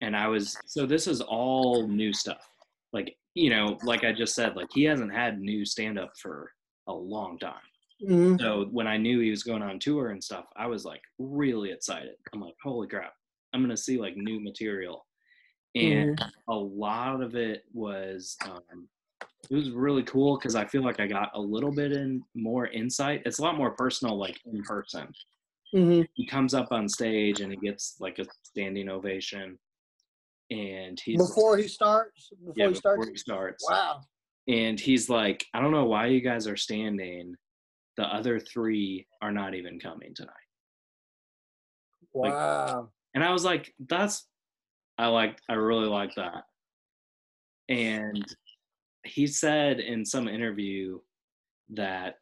and 0.00 0.16
I 0.16 0.28
was 0.28 0.56
so 0.66 0.86
this 0.86 1.06
is 1.06 1.20
all 1.20 1.86
new 1.88 2.12
stuff. 2.12 2.46
Like 2.92 3.16
you 3.34 3.50
know, 3.50 3.78
like 3.82 4.04
I 4.04 4.12
just 4.12 4.34
said, 4.34 4.56
like 4.56 4.68
he 4.72 4.84
hasn't 4.84 5.12
had 5.12 5.40
new 5.40 5.64
stand 5.64 5.98
up 5.98 6.12
for 6.20 6.50
a 6.88 6.92
long 6.92 7.38
time. 7.38 7.54
mhm. 8.02 8.40
So 8.40 8.66
when 8.70 8.86
I 8.86 8.96
knew 8.96 9.20
he 9.20 9.30
was 9.30 9.42
going 9.42 9.62
on 9.62 9.78
tour 9.78 10.10
and 10.10 10.22
stuff, 10.22 10.46
I 10.56 10.66
was 10.66 10.84
like 10.84 11.02
really 11.18 11.70
excited. 11.70 12.14
I'm 12.32 12.40
like, 12.40 12.54
holy 12.62 12.88
crap, 12.88 13.12
I'm 13.52 13.62
gonna 13.62 13.76
see 13.76 13.98
like 13.98 14.16
new 14.16 14.40
material. 14.40 15.06
And 15.74 16.18
a 16.48 16.54
lot 16.54 17.20
of 17.20 17.34
it 17.36 17.64
was 17.74 18.36
um, 18.46 18.88
it 19.50 19.54
was 19.54 19.70
really 19.70 20.02
cool 20.04 20.38
because 20.38 20.54
I 20.54 20.64
feel 20.64 20.82
like 20.82 21.00
I 21.00 21.06
got 21.06 21.30
a 21.34 21.40
little 21.40 21.70
bit 21.70 21.92
in 21.92 22.22
more 22.34 22.66
insight. 22.68 23.22
It's 23.26 23.38
a 23.38 23.42
lot 23.42 23.56
more 23.58 23.72
personal, 23.72 24.16
like 24.18 24.40
in 24.46 24.62
person. 24.62 25.12
Mhm. 25.74 26.06
He 26.14 26.26
comes 26.26 26.54
up 26.54 26.72
on 26.72 26.88
stage 26.88 27.40
and 27.40 27.52
he 27.52 27.58
gets 27.58 27.96
like 28.00 28.18
a 28.18 28.24
standing 28.42 28.88
ovation, 28.88 29.58
and 30.50 30.98
he's 31.00 31.18
before 31.18 31.56
he 31.56 31.66
starts, 31.68 32.30
before 32.30 32.54
yeah 32.56 32.68
he 32.68 32.74
starts. 32.74 32.98
before 33.00 33.12
he 33.12 33.18
starts 33.18 33.64
Wow. 33.68 34.02
and 34.48 34.78
he's 34.78 35.10
like, 35.10 35.44
I 35.52 35.60
don't 35.60 35.72
know 35.72 35.86
why 35.86 36.06
you 36.06 36.20
guys 36.20 36.46
are 36.46 36.56
standing. 36.56 37.34
The 37.96 38.04
other 38.04 38.38
three 38.38 39.06
are 39.22 39.32
not 39.32 39.54
even 39.54 39.80
coming 39.80 40.14
tonight. 40.14 40.32
Like- 42.14 42.32
Wow. 42.32 42.92
And 43.14 43.24
I 43.24 43.32
was 43.32 43.44
like, 43.44 43.74
that's, 43.78 44.28
I 44.98 45.06
like, 45.08 45.40
I 45.48 45.54
really 45.54 45.86
like 45.88 46.14
that. 46.16 46.44
And 47.68 48.24
he 49.04 49.26
said 49.26 49.80
in 49.80 50.04
some 50.04 50.28
interview 50.28 51.00
that 51.70 52.16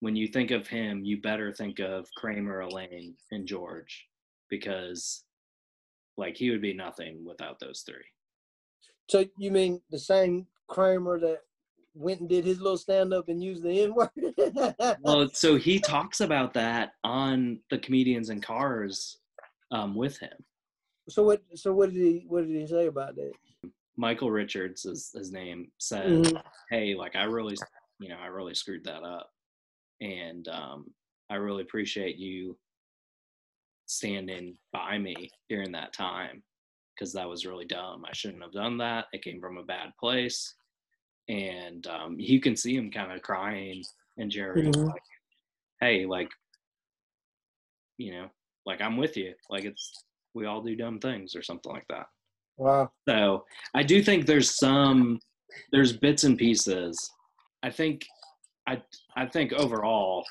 when 0.00 0.16
you 0.16 0.26
think 0.28 0.50
of 0.50 0.66
him, 0.66 1.04
you 1.04 1.20
better 1.20 1.52
think 1.52 1.78
of 1.78 2.08
Kramer, 2.16 2.60
Elaine, 2.60 3.14
and 3.30 3.46
George 3.46 4.06
because 4.48 5.24
like 6.16 6.36
he 6.36 6.50
would 6.50 6.60
be 6.62 6.74
nothing 6.74 7.24
without 7.24 7.58
those 7.60 7.82
three. 7.86 8.04
so 9.08 9.24
you 9.38 9.50
mean 9.50 9.80
the 9.90 9.98
same 9.98 10.46
Kramer 10.68 11.18
that 11.20 11.40
went 11.94 12.20
and 12.20 12.28
did 12.28 12.44
his 12.44 12.60
little 12.60 12.76
stand 12.78 13.12
up 13.14 13.28
and 13.28 13.42
used 13.42 13.62
the 13.62 13.82
N 13.82 13.94
word? 13.94 14.10
well 15.02 15.28
so 15.32 15.56
he 15.56 15.78
talks 15.78 16.20
about 16.20 16.52
that 16.54 16.92
on 17.04 17.58
the 17.70 17.78
comedians 17.78 18.30
in 18.30 18.40
cars 18.40 19.18
um, 19.72 19.94
with 19.94 20.18
him 20.18 20.36
so 21.08 21.22
what 21.24 21.42
so 21.54 21.72
what 21.72 21.92
did 21.92 22.00
he 22.02 22.24
what 22.28 22.46
did 22.46 22.56
he 22.56 22.66
say 22.66 22.86
about 22.86 23.14
that? 23.16 23.32
michael 23.96 24.30
richards 24.30 24.84
is 24.84 25.10
his 25.14 25.32
name 25.32 25.70
said 25.78 26.04
Mhm. 26.24 26.42
hey 26.70 26.94
like 26.94 27.16
i 27.16 27.24
really 27.24 27.56
you 27.98 28.08
know 28.08 28.18
i 28.20 28.26
really 28.26 28.54
screwed 28.54 28.84
that 28.84 29.02
up 29.02 29.30
and 30.00 30.48
um, 30.48 30.86
i 31.30 31.34
really 31.34 31.62
appreciate 31.62 32.16
you 32.16 32.56
standing 33.86 34.56
by 34.72 34.98
me 34.98 35.30
during 35.48 35.72
that 35.72 35.92
time 35.92 36.42
because 36.94 37.12
that 37.12 37.28
was 37.28 37.46
really 37.46 37.64
dumb. 37.64 38.04
I 38.06 38.12
shouldn't 38.12 38.42
have 38.42 38.52
done 38.52 38.76
that. 38.78 39.06
It 39.12 39.24
came 39.24 39.40
from 39.40 39.56
a 39.56 39.64
bad 39.64 39.90
place. 39.98 40.54
And 41.28 41.86
um, 41.86 42.16
you 42.18 42.40
can 42.40 42.54
see 42.54 42.76
him 42.76 42.90
kind 42.90 43.10
of 43.10 43.22
crying. 43.22 43.82
And 44.18 44.30
Jerry 44.30 44.62
Mhm. 44.62 44.86
like, 44.86 45.02
hey, 45.80 46.04
like, 46.06 46.30
you 47.96 48.12
know, 48.12 48.28
like 48.66 48.80
I'm 48.80 48.96
with 48.96 49.16
you. 49.16 49.34
Like 49.48 49.64
it's, 49.64 50.04
we 50.34 50.46
all 50.46 50.62
do 50.62 50.76
dumb 50.76 51.00
things 51.00 51.34
or 51.34 51.42
something 51.42 51.72
like 51.72 51.86
that. 51.88 52.06
Wow. 52.58 52.92
So 53.08 53.46
I 53.74 53.82
do 53.82 54.02
think 54.02 54.26
there's 54.26 54.56
some 54.56 55.18
there's 55.72 55.96
bits 55.96 56.24
and 56.24 56.38
pieces. 56.38 57.10
I 57.62 57.70
think 57.70 58.06
I 58.70 58.82
I 59.16 59.26
think 59.26 59.52
overall 59.52 60.24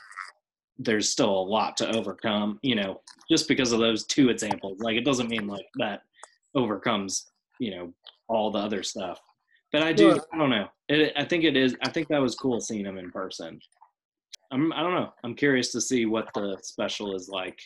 there's 0.77 1.09
still 1.09 1.29
a 1.29 1.47
lot 1.57 1.75
to 1.77 1.95
overcome, 1.95 2.57
you 2.61 2.75
know, 2.75 3.01
just 3.29 3.49
because 3.49 3.73
of 3.73 3.79
those 3.79 4.05
two 4.05 4.29
examples. 4.29 4.79
Like 4.79 4.95
it 4.95 5.03
doesn't 5.03 5.29
mean 5.29 5.45
like 5.45 5.65
that 5.75 6.03
overcomes, 6.55 7.25
you 7.59 7.71
know, 7.71 7.93
all 8.29 8.49
the 8.49 8.59
other 8.59 8.81
stuff. 8.81 9.19
But 9.73 9.83
I 9.83 9.91
do 9.91 10.11
Right. 10.11 10.21
I 10.33 10.37
don't 10.37 10.49
know. 10.49 10.67
It, 10.87 11.13
I 11.17 11.25
think 11.25 11.43
it 11.43 11.57
is 11.57 11.75
I 11.83 11.89
think 11.89 12.07
that 12.07 12.21
was 12.21 12.35
cool 12.35 12.61
seeing 12.61 12.85
him 12.85 12.97
in 12.97 13.11
person. 13.11 13.59
I'm 14.51 14.71
I 14.73 14.81
don't 14.81 14.95
know. 14.95 15.13
I'm 15.23 15.35
curious 15.35 15.71
to 15.73 15.81
see 15.81 16.05
what 16.05 16.29
the 16.33 16.57
special 16.61 17.15
is 17.15 17.27
like 17.27 17.59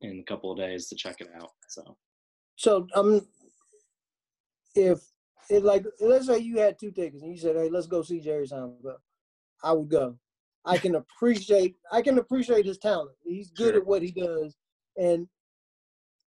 in 0.00 0.18
a 0.18 0.24
couple 0.24 0.50
of 0.50 0.58
days 0.58 0.88
to 0.88 0.96
check 0.96 1.20
it 1.20 1.28
out. 1.40 1.50
So 1.68 1.96
So 2.56 2.86
um, 2.94 3.26
if 4.74 5.00
it 5.48 5.62
like 5.62 5.84
let's 6.00 6.26
say 6.26 6.38
you 6.38 6.58
had 6.58 6.78
two 6.78 6.90
tickets 6.90 7.22
and 7.22 7.32
you 7.32 7.38
said, 7.38 7.56
"Hey, 7.56 7.68
let's 7.70 7.86
go 7.86 8.02
see 8.02 8.20
Jerry 8.20 8.46
Seinfeld," 8.46 8.96
I 9.64 9.72
would 9.72 9.88
go. 9.88 10.16
I 10.66 10.78
can 10.78 10.94
appreciate 10.94 11.76
I 11.90 12.00
can 12.02 12.18
appreciate 12.18 12.66
his 12.66 12.78
talent. 12.78 13.10
He's 13.24 13.50
good 13.50 13.74
Sure. 13.74 13.80
at 13.82 13.86
what 13.86 14.02
he 14.02 14.12
does, 14.12 14.56
and 14.96 15.26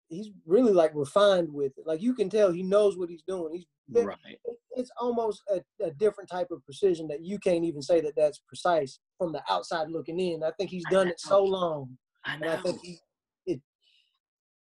he's 0.08 0.30
really 0.46 0.72
like 0.72 0.92
refined 0.94 1.52
with 1.52 1.72
it. 1.78 1.86
Like 1.86 2.02
you 2.02 2.14
can 2.14 2.28
tell 2.28 2.50
he 2.50 2.62
knows 2.62 2.96
what 2.98 3.08
he's 3.08 3.22
doing. 3.26 3.52
He's 3.54 3.66
right. 4.04 4.38
it's 4.72 4.90
almost 5.00 5.42
a, 5.50 5.62
a 5.84 5.90
different 5.92 6.28
type 6.28 6.48
of 6.50 6.64
precision 6.64 7.06
that 7.08 7.24
you 7.24 7.38
can't 7.38 7.64
even 7.64 7.80
say 7.82 8.00
that 8.00 8.14
that's 8.16 8.40
precise 8.46 8.98
from 9.18 9.32
the 9.32 9.42
outside 9.48 9.88
looking 9.90 10.18
in. 10.20 10.42
I 10.42 10.50
think 10.58 10.70
he's 10.70 10.84
done 10.90 11.08
it 11.08 11.20
so 11.20 11.42
long. 11.44 11.96
I 12.24 12.34
And 12.34 12.44
I 12.46 12.56
think 12.58 12.80
he, 12.82 12.98
it. 13.46 13.60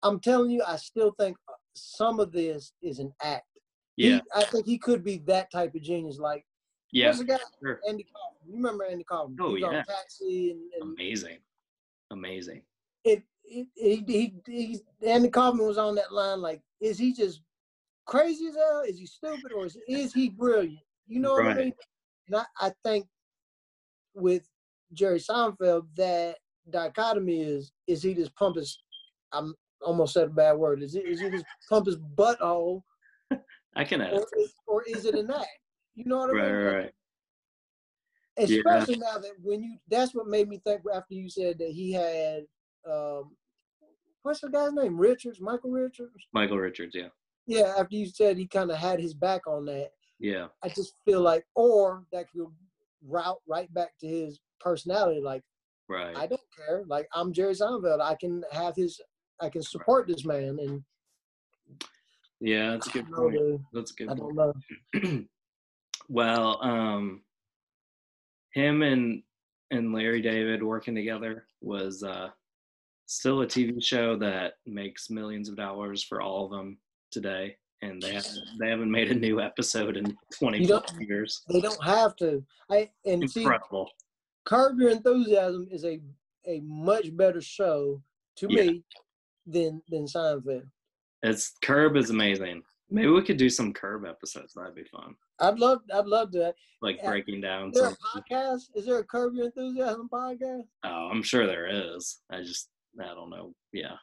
I'm 0.03 0.19
telling 0.19 0.51
you, 0.51 0.63
I 0.65 0.75
still 0.77 1.13
think 1.19 1.35
uh, 1.49 1.53
some 1.73 2.19
of 2.19 2.31
this 2.31 2.73
is 2.81 2.99
an 2.99 3.11
act. 3.21 3.45
He- 3.97 4.09
Yeah. 4.09 4.19
I 4.35 4.43
think 4.45 4.65
he 4.67 4.77
could 4.77 5.03
be 5.03 5.17
that 5.25 5.51
type 5.51 5.73
of 5.75 5.81
genius. 5.81 6.19
Like, 6.19 6.45
Yeah. 6.95 7.07
what's 7.07 7.19
the 7.19 7.25
guy? 7.25 7.37
Sure. 7.61 7.81
Andy 7.87 8.03
Kaufman. 8.03 8.47
You 8.47 8.55
remember 8.55 8.85
Andy 8.85 9.03
Kaufman? 9.03 9.37
Oh, 9.41 9.53
he 9.53 9.61
yeah. 9.61 9.67
on 9.67 9.73
Taxi, 9.85 10.51
and, 10.51 10.61
and 10.81 10.93
Amazing. 10.93 11.39
Amazing. 12.11 12.61
it, 13.03 13.21
it, 13.43 13.67
he, 13.75 14.05
he, 14.07 14.33
he, 14.47 14.79
Andy 15.05 15.29
Kaufman 15.29 15.67
was 15.67 15.77
on 15.77 15.95
that 15.95 16.13
line. 16.13 16.41
Like, 16.41 16.61
is 16.79 16.97
he 16.97 17.11
just 17.13 17.41
crazy 18.05 18.47
as 18.47 18.55
hell? 18.55 18.83
Is 18.87 18.97
he 18.97 19.05
stupid, 19.05 19.51
or 19.53 19.65
is, 19.65 19.77
is 19.89 20.13
he 20.13 20.29
brilliant? 20.29 20.79
You 21.05 21.19
know 21.19 21.33
what 21.33 21.47
I 21.47 21.53
mean? 21.55 21.73
And 22.27 22.37
I, 22.37 22.45
I 22.59 22.71
think 22.85 23.07
with 24.13 24.47
Jerry 24.93 25.19
Seinfeld, 25.19 25.87
that 25.97 26.37
dichotomy 26.69 27.41
is: 27.41 27.73
is 27.87 28.03
he 28.03 28.13
just 28.13 28.33
pump 28.35 28.55
his? 28.55 28.79
I'm 29.33 29.53
almost 29.81 30.13
said 30.13 30.27
a 30.27 30.29
bad 30.29 30.53
word. 30.53 30.81
Is 30.81 30.95
it? 30.95 31.05
Is 31.05 31.19
he 31.19 31.29
just 31.29 31.45
pump 31.69 31.87
his 31.87 31.97
butthole, 31.97 32.83
I 33.75 33.83
can 33.83 34.01
or 34.01 34.05
edit. 34.05 34.25
is, 34.39 34.53
or 34.65 34.83
is 34.83 35.03
it 35.03 35.15
an 35.15 35.29
act? 35.29 35.49
You 35.95 36.03
know 36.05 36.17
what 36.17 36.29
I 36.29 36.33
Right, 36.33 36.43
mean? 36.43 36.53
right, 36.53 36.75
right. 36.75 36.91
Yeah. 38.37 38.43
especially 38.57 38.97
now 38.97 39.17
that 39.17 39.31
when 39.41 39.63
you 39.63 39.77
that's 39.89 40.13
what 40.13 40.27
made 40.27 40.49
me 40.49 40.59
think 40.65 40.81
after 40.93 41.13
you 41.13 41.29
said 41.29 41.57
that 41.57 41.69
he 41.71 41.93
had 41.93 42.43
um 42.85 43.33
what's 44.23 44.41
the 44.41 44.49
guy's 44.49 44.73
name 44.73 44.97
richards 44.97 45.39
michael 45.39 45.71
richards 45.71 46.27
Michael 46.33 46.57
Richards, 46.57 46.93
yeah. 46.95 47.07
yeah 47.47 47.75
after 47.77 47.95
you 47.95 48.05
said 48.05 48.37
he 48.37 48.45
kind 48.45 48.71
of 48.71 48.77
had 48.77 48.99
his 48.99 49.13
back 49.13 49.47
on 49.47 49.63
that 49.67 49.91
Yeah. 50.19 50.47
i 50.63 50.67
just 50.67 50.95
feel 51.05 51.21
like 51.21 51.45
or 51.55 52.05
that 52.11 52.29
could 52.29 52.47
route 53.07 53.39
right 53.47 53.73
back 53.73 53.97
to 54.01 54.07
his 54.07 54.41
personality 54.59 55.21
like 55.21 55.43
Right. 55.87 56.17
i 56.17 56.27
don't 56.27 56.41
care 56.57 56.83
like 56.87 57.07
i'm 57.13 57.31
jerry 57.31 57.53
seinfeld 57.53 58.01
i 58.01 58.15
can 58.15 58.43
have 58.51 58.75
his 58.75 58.99
i 59.39 59.47
can 59.47 59.61
support 59.61 60.09
this 60.09 60.25
man 60.25 60.57
and 60.59 60.83
yeah, 62.41 62.71
that's 62.71 62.87
a 62.87 62.91
good 62.91 63.09
know, 63.09 63.17
point. 63.29 63.61
That's 63.71 63.91
a 63.91 63.95
good 63.95 64.09
I 64.09 64.15
point. 64.15 64.35
don't 64.35 65.05
know 65.05 65.23
well, 66.09 66.59
um 66.63 67.21
him 68.53 68.81
and 68.83 69.23
and 69.71 69.93
Larry 69.93 70.21
David 70.21 70.63
working 70.63 70.95
together 70.95 71.45
was 71.61 72.03
uh 72.03 72.29
still 73.07 73.41
a 73.41 73.45
TV 73.47 73.83
show 73.83 74.15
that 74.17 74.53
makes 74.65 75.09
millions 75.09 75.49
of 75.49 75.55
dollars 75.55 76.03
for 76.03 76.21
all 76.21 76.45
of 76.45 76.51
them 76.51 76.77
today. 77.11 77.57
And 77.81 78.01
they 78.01 78.13
haven't 78.13 78.39
they 78.59 78.69
haven't 78.69 78.91
made 78.91 79.11
a 79.11 79.15
new 79.15 79.41
episode 79.41 79.97
in 79.97 80.17
twenty 80.33 80.61
You 80.61 80.67
plus 80.67 80.91
don't- 80.91 81.01
years. 81.07 81.41
they 81.49 81.61
don't 81.61 81.83
have 81.83 82.15
to 82.17 82.43
i 82.69 82.89
and 83.05 83.29
see 83.29 83.41
Incredible. 83.41 83.89
Curb 84.45 84.79
Your 84.79 84.91
Enthusiasm 84.91 85.67
is 85.71 85.83
a 85.85 85.99
a 86.47 86.59
much 86.61 87.15
better 87.15 87.41
show 87.41 88.01
to 88.37 88.47
Yeah. 88.49 88.61
me 88.63 88.83
than 89.45 89.81
than 89.89 90.05
Seinfeld. 90.05 90.67
It's 91.23 91.53
Curb 91.61 91.97
is 91.97 92.09
amazing. 92.11 92.63
Maybe 92.89 93.09
we 93.09 93.23
could 93.23 93.37
do 93.37 93.49
some 93.49 93.73
Curb 93.73 94.05
episodes. 94.05 94.53
That'd 94.53 94.75
be 94.75 94.83
fun. 94.83 95.15
I'd 95.39 95.59
love 95.59 95.81
I'd 95.93 96.05
love 96.05 96.31
to. 96.31 96.53
Like 96.81 97.03
breaking 97.03 97.41
down 97.41 97.69
Is 97.69 97.81
there 97.81 97.89
some. 97.89 97.97
a 98.15 98.19
podcast? 98.19 98.61
Is 98.75 98.85
there 98.85 98.99
a 98.99 99.03
Curb 99.03 99.33
Your 99.35 99.45
Enthusiasm 99.47 100.07
podcast? 100.11 100.63
Oh, 100.83 101.09
I'm 101.11 101.23
sure 101.23 101.47
there 101.47 101.67
is. 101.67 102.19
I 102.29 102.41
just 102.41 102.69
I 102.99 103.05
don't 103.07 103.29
know. 103.29 103.53
Yeah. 103.73 103.95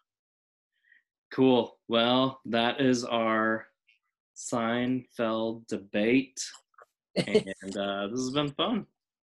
Cool. 1.32 1.78
Well, 1.88 2.40
that 2.46 2.80
is 2.80 3.04
our 3.04 3.66
Seinfeld 4.36 5.66
debate, 5.68 6.42
and 7.16 7.76
uh, 7.76 8.08
this 8.08 8.20
has 8.20 8.30
been 8.30 8.50
fun. 8.52 8.86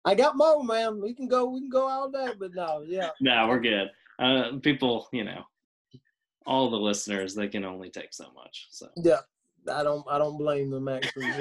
I 0.04 0.16
got 0.16 0.38
more, 0.38 0.64
man. 0.64 1.02
We 1.02 1.14
can 1.14 1.28
go. 1.28 1.46
We 1.46 1.62
can 1.62 1.70
go 1.70 1.88
all 1.88 2.10
day, 2.10 2.30
but 2.40 2.54
no, 2.54 2.84
yeah. 2.86 3.10
No, 3.22 3.48
we're 3.48 3.60
good. 3.60 3.90
Uh, 4.20 4.58
people, 4.62 5.08
you 5.12 5.24
know, 5.24 5.44
all 6.46 6.70
the 6.70 6.78
listeners, 6.78 7.34
they 7.36 7.48
can 7.48 7.66
only 7.66 7.90
take 7.90 8.14
so 8.14 8.26
much. 8.34 8.68
So 8.72 8.88
Yeah, 8.98 9.20
I 9.72 9.84
don't 9.84 10.06
I 10.10 10.18
don't 10.18 10.38
blame 10.38 10.70
them 10.70 10.88
actually. 10.88 11.32